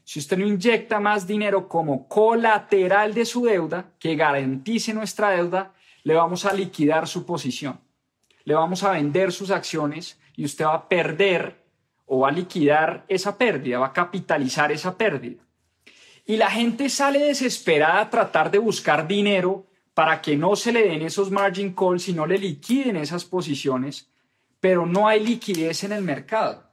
[0.05, 5.73] si usted no inyecta más dinero como colateral de su deuda, que garantice nuestra deuda,
[6.05, 7.81] le vamos a liquidar su posición.
[8.45, 11.63] Le vamos a vender sus acciones y usted va a perder
[12.07, 15.43] o va a liquidar esa pérdida, va a capitalizar esa pérdida.
[16.27, 20.87] Y la gente sale desesperada a tratar de buscar dinero para que no se le
[20.89, 24.11] den esos margin calls y no le liquiden esas posiciones,
[24.61, 26.72] pero no hay liquidez en el mercado.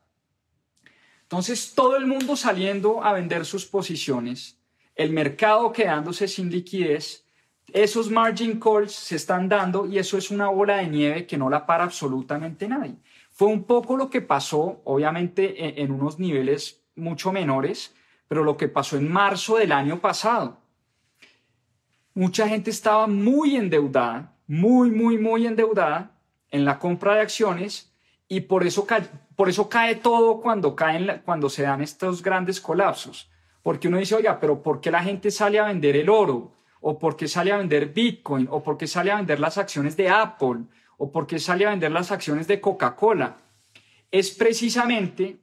[1.29, 4.57] Entonces, todo el mundo saliendo a vender sus posiciones,
[4.95, 7.23] el mercado quedándose sin liquidez,
[7.71, 11.47] esos margin calls se están dando y eso es una bola de nieve que no
[11.47, 12.95] la para absolutamente nadie.
[13.29, 17.93] Fue un poco lo que pasó, obviamente en, unos niveles mucho menores,
[18.27, 20.57] pero lo que pasó en marzo del año pasado.
[22.15, 26.19] Mucha gente estaba muy endeudada, muy, muy, muy endeudada
[26.49, 27.93] en la compra de acciones
[28.27, 28.87] y por eso,
[29.39, 33.31] por eso cae todo cuando, caen, cuando se dan estos grandes colapsos.
[33.63, 36.51] Porque uno dice, oiga, pero ¿por qué la gente sale a vender el oro?
[36.81, 38.49] ¿O por qué sale a vender Bitcoin?
[38.51, 40.65] ¿O por qué sale a vender las acciones de Apple?
[40.97, 43.37] ¿O por qué sale a vender las acciones de Coca-Cola?
[44.11, 45.39] Es precisamente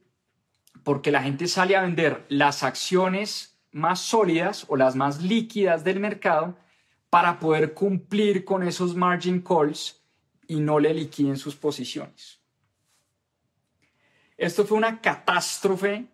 [0.84, 6.00] porque la gente sale a vender las acciones más sólidas o las más líquidas del
[6.00, 6.58] mercado
[7.08, 10.02] para poder cumplir con esos margin calls
[10.46, 12.44] y no le liquiden sus posiciones.
[14.36, 16.06] Esto fue una catástrofe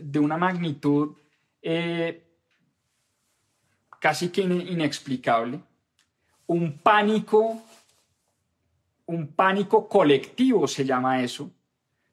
[0.00, 1.16] de una magnitud
[1.62, 2.22] eh,
[4.00, 5.60] casi que inexplicable,
[6.46, 7.62] un pánico,
[9.06, 11.50] un pánico colectivo se llama eso,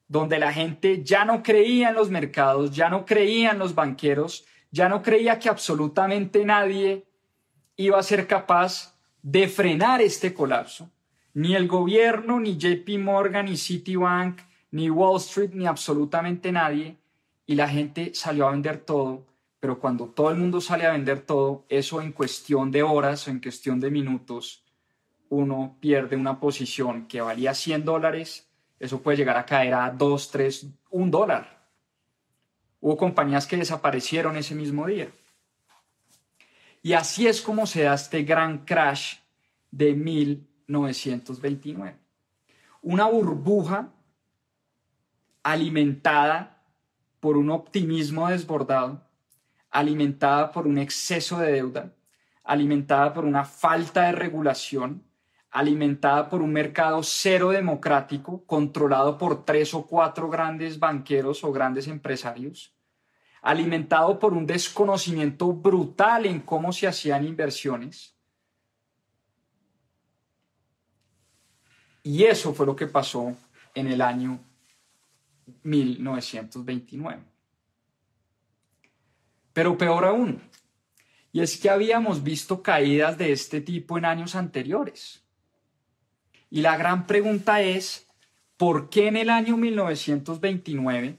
[0.07, 4.45] donde la gente ya no creía en los mercados, ya no creía en los banqueros,
[4.71, 7.05] ya no creía que absolutamente nadie
[7.75, 10.89] iba a ser capaz de frenar este colapso.
[11.35, 14.39] Ni el gobierno, ni JP Morgan, ni Citibank,
[14.73, 16.97] ni Wall Street, ni absolutamente nadie.
[17.45, 19.23] Y la gente salió a vender todo.
[19.59, 23.31] Pero cuando todo el mundo sale a vender todo, eso en cuestión de horas o
[23.31, 24.63] en cuestión de minutos,
[25.29, 28.49] uno pierde una posición que valía 100 dólares,
[28.79, 31.67] eso puede llegar a caer a 2, 3, 1 dólar.
[32.81, 35.09] Hubo compañías que desaparecieron ese mismo día.
[36.81, 39.17] Y así es como se da este gran crash
[39.69, 41.95] de 1929.
[42.81, 43.93] Una burbuja
[45.43, 46.63] alimentada
[47.19, 49.01] por un optimismo desbordado,
[49.69, 51.93] alimentada por un exceso de deuda,
[52.43, 55.03] alimentada por una falta de regulación,
[55.51, 61.87] alimentada por un mercado cero democrático, controlado por tres o cuatro grandes banqueros o grandes
[61.87, 62.73] empresarios,
[63.41, 68.15] alimentado por un desconocimiento brutal en cómo se hacían inversiones.
[72.01, 73.35] Y eso fue lo que pasó
[73.75, 74.39] en el año
[75.63, 77.23] 1929.
[79.53, 80.41] Pero peor aún,
[81.31, 85.23] y es que habíamos visto caídas de este tipo en años anteriores.
[86.49, 88.07] Y la gran pregunta es,
[88.57, 91.17] ¿por qué en el año 1929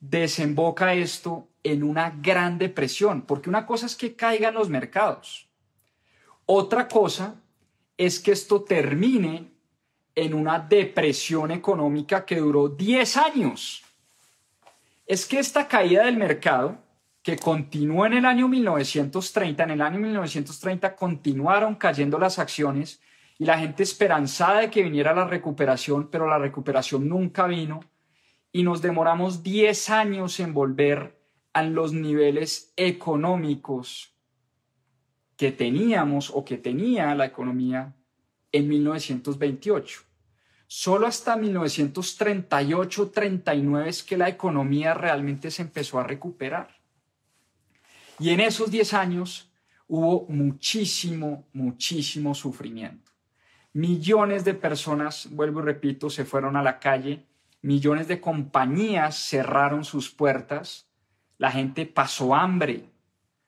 [0.00, 5.48] desemboca esto en una gran depresión, porque una cosa es que caigan los mercados,
[6.46, 7.40] otra cosa
[7.96, 9.53] es que esto termine
[10.14, 13.82] en una depresión económica que duró 10 años.
[15.06, 16.78] Es que esta caída del mercado,
[17.22, 23.00] que continuó en el año 1930, en el año 1930 continuaron cayendo las acciones
[23.38, 27.80] y la gente esperanzada de que viniera la recuperación, pero la recuperación nunca vino
[28.52, 31.18] y nos demoramos 10 años en volver
[31.52, 34.14] a los niveles económicos
[35.36, 37.94] que teníamos o que tenía la economía
[38.54, 40.00] en 1928.
[40.66, 46.68] Solo hasta 1938-39 es que la economía realmente se empezó a recuperar.
[48.18, 49.50] Y en esos 10 años
[49.88, 53.10] hubo muchísimo, muchísimo sufrimiento.
[53.72, 57.26] Millones de personas, vuelvo y repito, se fueron a la calle
[57.64, 60.86] millones de compañías cerraron sus puertas,
[61.38, 62.90] la gente pasó hambre,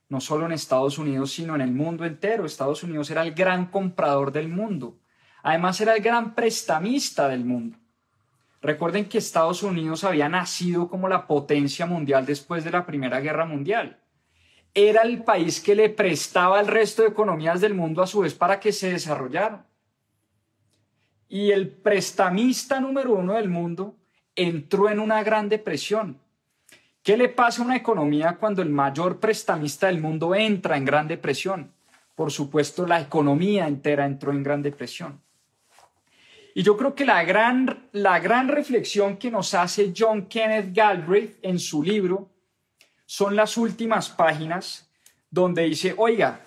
[0.09, 2.47] no solo en Estados Unidos, sino en el mundo entero.
[2.47, 4.99] Estados Unidos era el gran comprador del mundo.
[5.43, 7.79] Además era el gran prestamista del mundo.
[8.63, 13.45] Recuerden que Estados Unidos había nacido como la potencia mundial después de la Primera Guerra
[13.45, 14.01] Mundial.
[14.75, 18.35] Era el país que le prestaba al resto de economías del mundo a su vez
[18.35, 19.67] para que se desarrollaran.
[21.29, 23.97] Y el prestamista número uno del mundo
[24.35, 26.21] entró en una gran depresión.
[27.07, 31.07] ¿Qué le pasa a una economía cuando el mayor prestamista del mundo entra en gran
[31.07, 31.73] depresión?
[32.17, 35.23] Por supuesto, la economía entera entró en gran depresión.
[36.53, 41.39] Y yo creo que la gran, la gran reflexión que nos hace John Kenneth Galbraith
[41.43, 42.29] en su libro
[43.05, 44.91] son las últimas páginas
[45.31, 46.41] donde dice, oiga,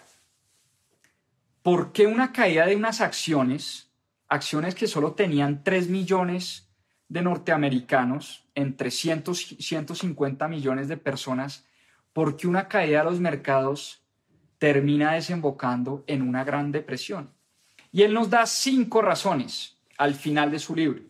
[1.61, 3.93] ¿por qué una caída de unas acciones,
[4.27, 6.68] acciones que solo tenían 3 millones
[7.09, 11.65] de norteamericanos, entre 150 millones de personas,
[12.13, 14.03] porque una caída de los mercados
[14.59, 17.31] termina desembocando en una gran depresión.
[17.91, 21.01] Y él nos da cinco razones al final de su libro.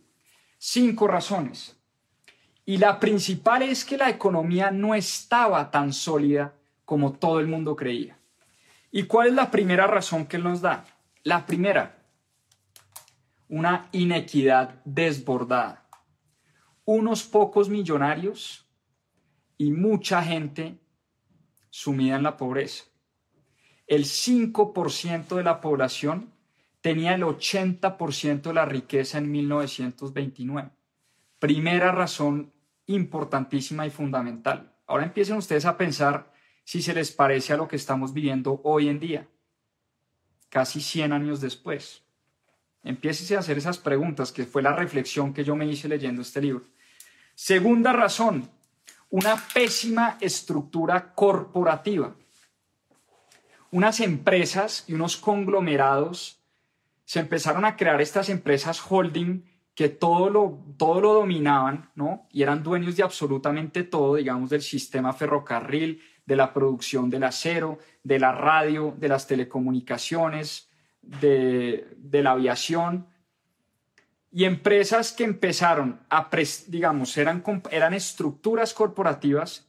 [0.58, 1.76] Cinco razones.
[2.66, 6.54] Y la principal es que la economía no estaba tan sólida
[6.86, 8.18] como todo el mundo creía.
[8.92, 10.86] ¿Y cuál es la primera razón que él nos da?
[11.24, 11.98] La primera,
[13.50, 15.89] una inequidad desbordada
[16.92, 18.68] unos pocos millonarios
[19.60, 20.80] y mucha gente
[21.70, 22.86] sumida en la pobreza.
[23.86, 26.34] El 5% de la población
[26.82, 30.72] tenía el 80% de la riqueza en 1929.
[31.38, 32.52] Primera razón
[32.88, 34.74] importantísima y fundamental.
[34.88, 36.34] Ahora empiecen ustedes a pensar
[36.64, 39.28] si se les parece a lo que estamos viviendo hoy en día,
[40.50, 42.02] casi 100 años después.
[42.82, 46.42] Empiecen a hacer esas preguntas, que fue la reflexión que yo me hice leyendo este
[46.42, 46.66] libro.
[47.42, 48.50] Segunda razón,
[49.10, 52.14] una pésima estructura corporativa.
[53.72, 56.44] Unas empresas y unos conglomerados
[57.06, 62.28] se empezaron a crear estas empresas holding que todo lo, todo lo dominaban, ¿no?
[62.34, 67.80] Y eran dueños de absolutamente todo, digamos, del sistema ferrocarril, de la producción del acero,
[68.04, 70.70] de la radio, de las telecomunicaciones,
[71.02, 73.08] de, de la aviación.
[74.32, 76.30] Y empresas que empezaron a,
[76.68, 79.68] digamos, eran, eran estructuras corporativas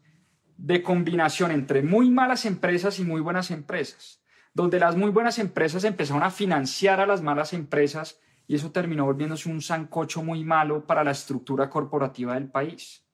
[0.56, 4.20] de combinación entre muy malas empresas y muy buenas empresas,
[4.52, 9.06] donde las muy buenas empresas empezaron a financiar a las malas empresas y eso terminó
[9.06, 13.04] volviéndose un zancocho muy malo para la estructura corporativa del país.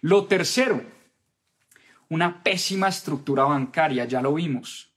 [0.00, 0.82] Lo tercero,
[2.08, 4.92] una pésima estructura bancaria, ya lo vimos,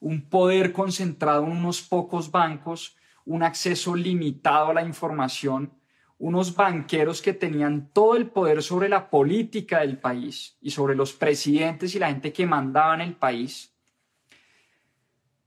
[0.00, 2.97] un poder concentrado en unos pocos bancos,
[3.28, 5.70] un acceso limitado a la información,
[6.18, 11.12] unos banqueros que tenían todo el poder sobre la política del país y sobre los
[11.12, 13.70] presidentes y la gente que mandaba en el país.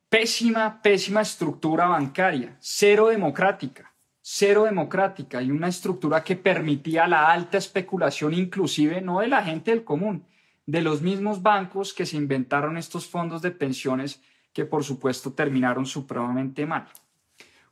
[0.10, 7.58] Pésima, pésima estructura bancaria, cero democrática, cero democrática y una estructura que permitía la alta
[7.58, 10.24] especulación inclusive no de la gente del común,
[10.68, 14.22] de los mismos bancos que se inventaron estos fondos de pensiones
[14.54, 16.88] que por supuesto terminaron supremamente mal.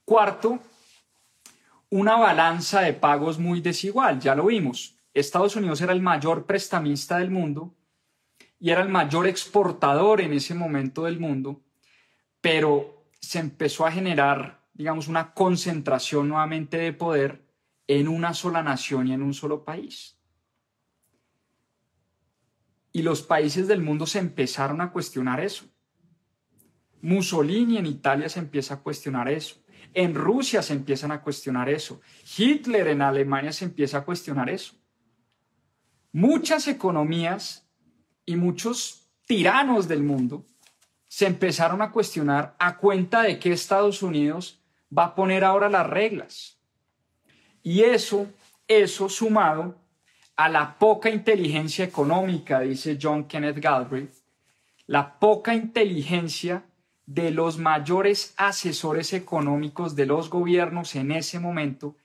[0.09, 0.57] Cuarto,
[1.91, 4.97] una balanza de pagos muy desigual, ya lo vimos.
[5.13, 7.75] Estados Unidos era el mayor prestamista del mundo
[8.59, 11.61] y era el mayor exportador en ese momento del mundo,
[12.41, 17.45] pero se empezó a generar, digamos, una concentración nuevamente de poder
[17.85, 20.17] en una sola nación y en un solo país.
[22.91, 25.65] Y los países del mundo se empezaron a cuestionar eso.
[26.99, 29.57] Mussolini en Italia se empieza a cuestionar eso.
[29.93, 32.01] En Rusia se empiezan a cuestionar eso.
[32.37, 34.75] Hitler en Alemania se empieza a cuestionar eso.
[36.11, 37.67] Muchas economías
[38.25, 40.45] y muchos tiranos del mundo
[41.07, 44.61] se empezaron a cuestionar a cuenta de que Estados Unidos
[44.95, 46.59] va a poner ahora las reglas.
[47.63, 48.27] Y eso,
[48.67, 49.75] eso sumado
[50.35, 54.13] a la poca inteligencia económica, dice John Kenneth Galbraith,
[54.85, 56.63] la poca inteligencia
[57.09, 61.95] de los mayores asesores económicos de los gobiernos en ese momento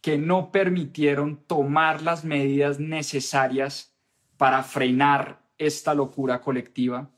[0.00, 3.92] que no permitieron tomar las medidas necesarias
[4.38, 7.10] para frenar esta locura colectiva,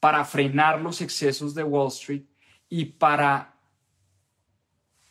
[0.00, 2.22] para frenar los excesos de Wall Street
[2.70, 3.54] y para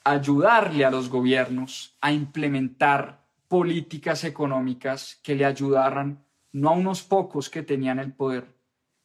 [0.04, 7.52] ayudarle a los gobiernos a implementar políticas económicas que le ayudaran no a unos pocos
[7.52, 8.48] que tenían el poder,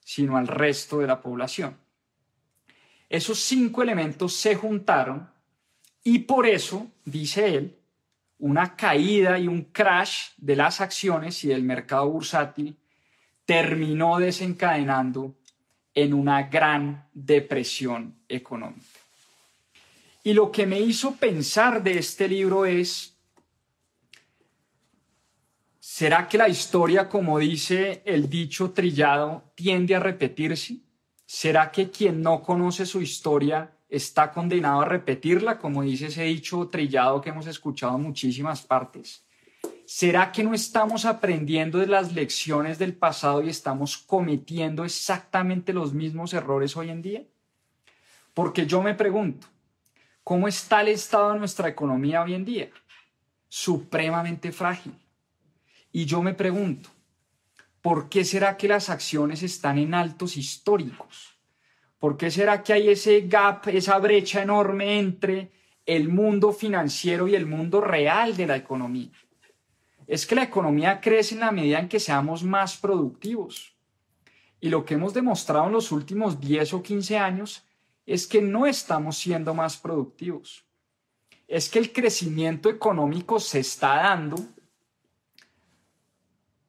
[0.00, 1.76] sino al resto de la población.
[3.08, 5.28] Esos cinco elementos se juntaron
[6.04, 7.76] y por eso, dice él,
[8.38, 12.76] una caída y un crash de las acciones y del mercado bursátil
[13.44, 15.34] terminó desencadenando
[15.94, 18.86] en una gran depresión económica.
[20.22, 23.16] Y lo que me hizo pensar de este libro es,
[25.80, 30.76] ¿será que la historia, como dice el dicho trillado, tiende a repetirse?
[31.30, 36.68] ¿Será que quien no conoce su historia está condenado a repetirla, como dice ese dicho
[36.68, 39.26] trillado que hemos escuchado en muchísimas partes?
[39.84, 45.92] ¿Será que no estamos aprendiendo de las lecciones del pasado y estamos cometiendo exactamente los
[45.92, 47.22] mismos errores hoy en día?
[48.32, 49.48] Porque yo me pregunto,
[50.24, 52.70] ¿cómo está el estado de nuestra economía hoy en día?
[53.50, 54.94] Supremamente frágil.
[55.92, 56.88] Y yo me pregunto,
[57.82, 61.38] ¿Por qué será que las acciones están en altos históricos?
[61.98, 65.50] ¿Por qué será que hay ese gap, esa brecha enorme entre
[65.86, 69.12] el mundo financiero y el mundo real de la economía?
[70.06, 73.74] Es que la economía crece en la medida en que seamos más productivos.
[74.60, 77.64] Y lo que hemos demostrado en los últimos 10 o 15 años
[78.06, 80.64] es que no estamos siendo más productivos.
[81.46, 84.36] Es que el crecimiento económico se está dando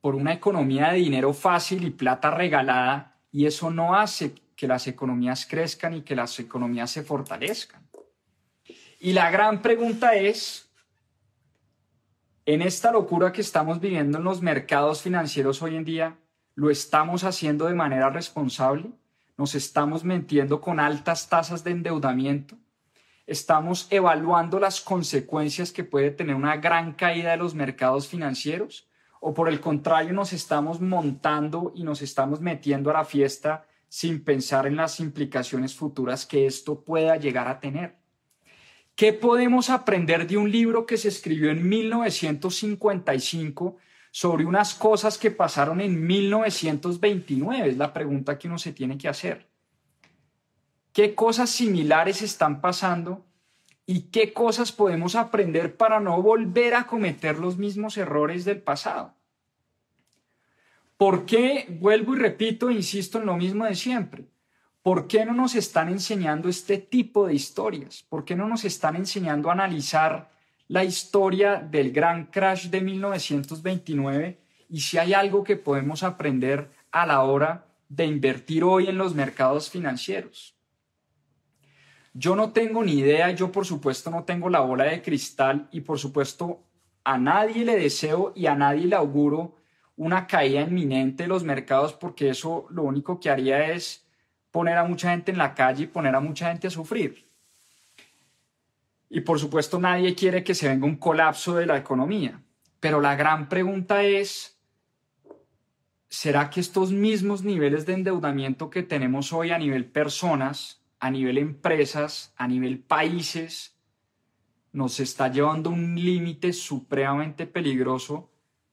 [0.02, 4.88] por una economía de dinero fácil y plata regalada y eso no hace que las
[4.88, 7.88] economías crezcan y que las economías se fortalezcan.
[9.00, 10.70] Y la gran pregunta es,
[12.46, 16.18] en esta locura que estamos viviendo en los mercados financieros hoy en día,
[16.56, 18.92] ¿lo estamos haciendo de manera responsable?
[19.38, 22.58] ¿Nos estamos mintiendo con altas tasas de endeudamiento?
[23.26, 28.89] ¿Estamos evaluando las consecuencias que puede tener una gran caída de los mercados financieros?
[29.22, 34.24] O por el contrario nos estamos montando y nos estamos metiendo a la fiesta sin
[34.24, 37.98] pensar en las implicaciones futuras que esto pueda llegar a tener.
[38.96, 43.78] ¿Qué podemos aprender de un libro que se escribió en 1955
[44.12, 47.70] sobre unas cosas que pasaron en 1929?
[47.70, 49.48] Es la pregunta que uno se tiene que hacer.
[50.92, 53.26] ¿Qué cosas similares están pasando
[53.92, 59.16] y qué cosas podemos aprender para no volver a cometer los mismos errores del pasado?
[60.96, 64.26] ¿Por qué, vuelvo y repito, insisto en lo mismo de siempre?
[64.84, 68.06] ¿Por qué no nos están enseñando este tipo de historias?
[68.08, 70.30] ¿Por qué no nos están enseñando a analizar
[70.68, 74.38] la historia del gran crash de 1929
[74.70, 79.16] y si hay algo que podemos aprender a la hora de invertir hoy en los
[79.16, 80.59] mercados financieros?
[82.14, 85.82] Yo no tengo ni idea, yo por supuesto no tengo la bola de cristal y
[85.82, 86.64] por supuesto
[87.04, 89.56] a nadie le deseo y a nadie le auguro
[89.96, 94.08] una caída inminente de los mercados porque eso lo único que haría es
[94.52, 97.30] poner a mucha gente en la calle y poner a mucha gente a sufrir.
[99.10, 102.42] Y por supuesto nadie quiere que se venga un colapso de la economía.
[102.80, 104.58] Pero la gran pregunta es,
[106.08, 111.38] ¿será que estos mismos niveles de endeudamiento que tenemos hoy a nivel personas, a nivel
[111.38, 113.76] empresas, a nivel países,
[114.72, 118.30] nos está llevando a un límite supremamente peligroso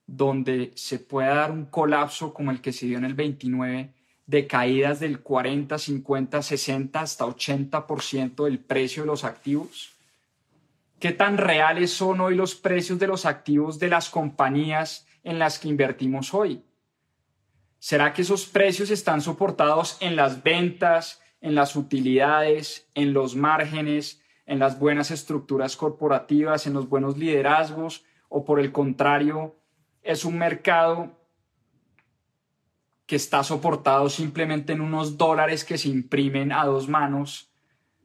[0.07, 3.93] donde se pueda dar un colapso como el que se dio en el 29,
[4.27, 9.93] de caídas del 40, 50, 60 hasta 80% del precio de los activos?
[10.99, 15.59] ¿Qué tan reales son hoy los precios de los activos de las compañías en las
[15.59, 16.63] que invertimos hoy?
[17.79, 24.21] ¿Será que esos precios están soportados en las ventas, en las utilidades, en los márgenes,
[24.47, 29.55] en las buenas estructuras corporativas, en los buenos liderazgos, o por el contrario,
[30.03, 31.17] es un mercado
[33.07, 37.49] que está soportado simplemente en unos dólares que se imprimen a dos manos,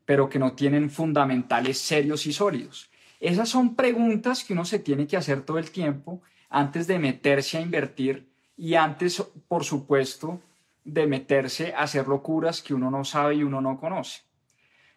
[0.06, 2.92] pero que no tienen fundamentales serios y sólidos.
[3.20, 7.58] Esas son preguntas que uno se tiene que hacer todo el tiempo antes de meterse
[7.58, 10.40] a invertir y antes, por supuesto,
[10.84, 14.22] de meterse a hacer locuras que uno no sabe y uno no conoce.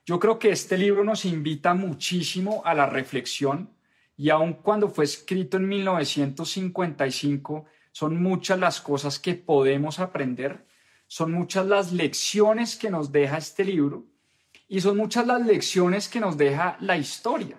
[0.06, 3.70] Yo creo que este libro nos invita muchísimo a la reflexión
[4.16, 10.66] y aun cuando fue escrito en 1955, son muchas las cosas que podemos aprender,
[11.06, 14.04] son muchas las lecciones que nos deja este libro
[14.68, 17.56] y son muchas las lecciones que nos deja la historia.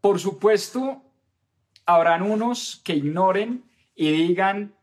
[0.00, 1.02] Por supuesto,
[1.84, 4.74] habrán unos que ignoren y digan,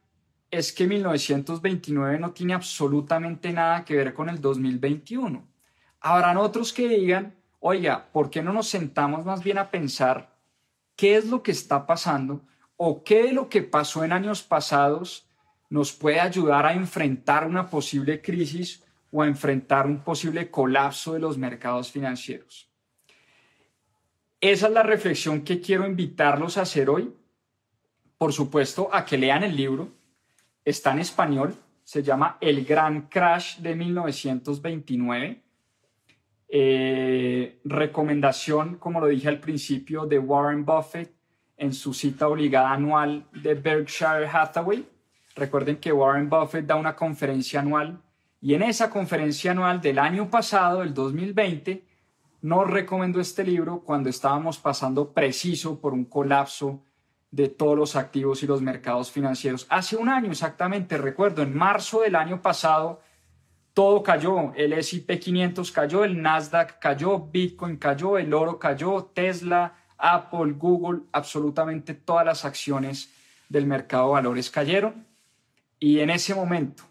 [0.49, 5.45] es que 1929 no tiene absolutamente nada que ver con el 2021.
[5.99, 10.35] Habrán otros que digan, oiga, ¿por qué no nos sentamos más bien a pensar
[10.95, 12.41] qué es lo que está pasando
[12.77, 15.27] o qué de lo que pasó en años pasados
[15.69, 21.19] nos puede ayudar a enfrentar una posible crisis o a enfrentar un posible colapso de
[21.19, 22.69] los mercados financieros?
[24.39, 27.13] Esa es la reflexión que quiero invitarlos a hacer hoy.
[28.17, 29.96] Por supuesto, a que lean el libro.
[30.67, 31.55] Está en español.
[31.85, 35.41] Se llama El Gran Crash de 1929
[36.49, 41.13] eh, recomendación, como lo dije al principio, de Warren Buffett
[41.55, 44.85] en su cita obligada anual de Berkshire Hathaway.
[45.37, 48.01] Recuerden que Warren Buffett da una conferencia anual
[48.41, 51.81] y en esa conferencia anual del año pasado, el 2020,
[52.41, 56.83] nos recomendó este libro cuando estábamos pasando preciso por un colapso
[57.31, 59.67] de todos los activos y los mercados financieros.
[59.69, 63.01] Hace un año exactamente, recuerdo, en marzo del año pasado,
[63.73, 69.75] todo cayó, el S&P 500 cayó, el Nasdaq cayó, Bitcoin cayó, el oro cayó, Tesla,
[69.97, 73.13] Apple, Google, absolutamente todas las acciones
[73.49, 75.05] del mercado de valores cayeron.
[75.79, 76.83] Y en ese momento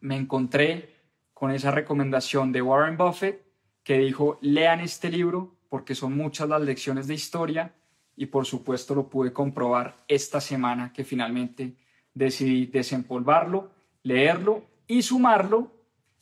[0.00, 0.96] me encontré
[1.32, 3.46] con esa recomendación de Warren Buffett
[3.84, 7.74] que dijo, lean este libro porque son muchas las lecciones de historia
[8.16, 11.74] y por supuesto lo pude comprobar esta semana que finalmente
[12.14, 13.70] decidí desempolvarlo,
[14.02, 15.70] leerlo y sumarlo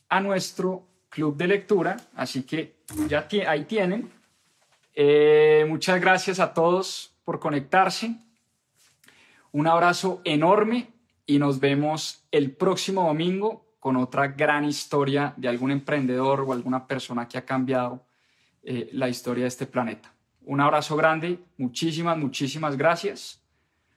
[0.08, 1.96] a nuestro club de lectura.
[2.14, 2.76] Así que
[3.08, 4.10] ya ahí tienen.
[4.94, 8.16] Eh, muchas gracias a todos por conectarse.
[9.52, 10.88] Un abrazo enorme
[11.26, 16.86] y nos vemos el próximo domingo con otra gran historia de algún emprendedor o alguna
[16.86, 18.04] persona que ha cambiado
[18.62, 20.13] eh, la historia de este planeta.
[20.44, 23.40] Un abrazo grande, muchísimas, muchísimas gracias.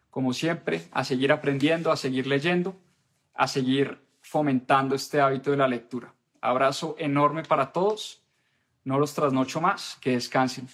[0.09, 2.75] Como siempre, a seguir aprendiendo, a seguir leyendo,
[3.33, 6.13] a seguir fomentando este hábito de la lectura.
[6.41, 8.21] Abrazo enorme para todos.
[8.83, 9.97] No los trasnocho más.
[10.01, 10.67] Que descansen.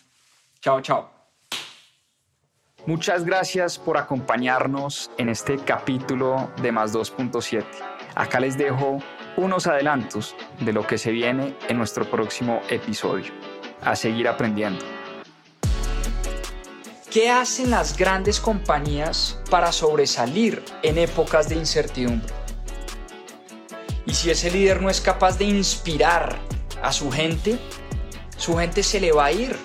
[0.61, 1.11] Chao, chao.
[2.85, 7.63] Muchas gracias por acompañarnos en este capítulo de Más 2.7.
[8.13, 8.99] Acá les dejo
[9.37, 13.31] unos adelantos de lo que se viene en nuestro próximo episodio.
[13.81, 15.02] A seguir aprendiendo.
[17.13, 22.33] ¿Qué hacen las grandes compañías para sobresalir en épocas de incertidumbre?
[24.07, 26.39] Y si ese líder no es capaz de inspirar
[26.81, 27.59] a su gente,
[28.35, 29.55] su gente se le va a ir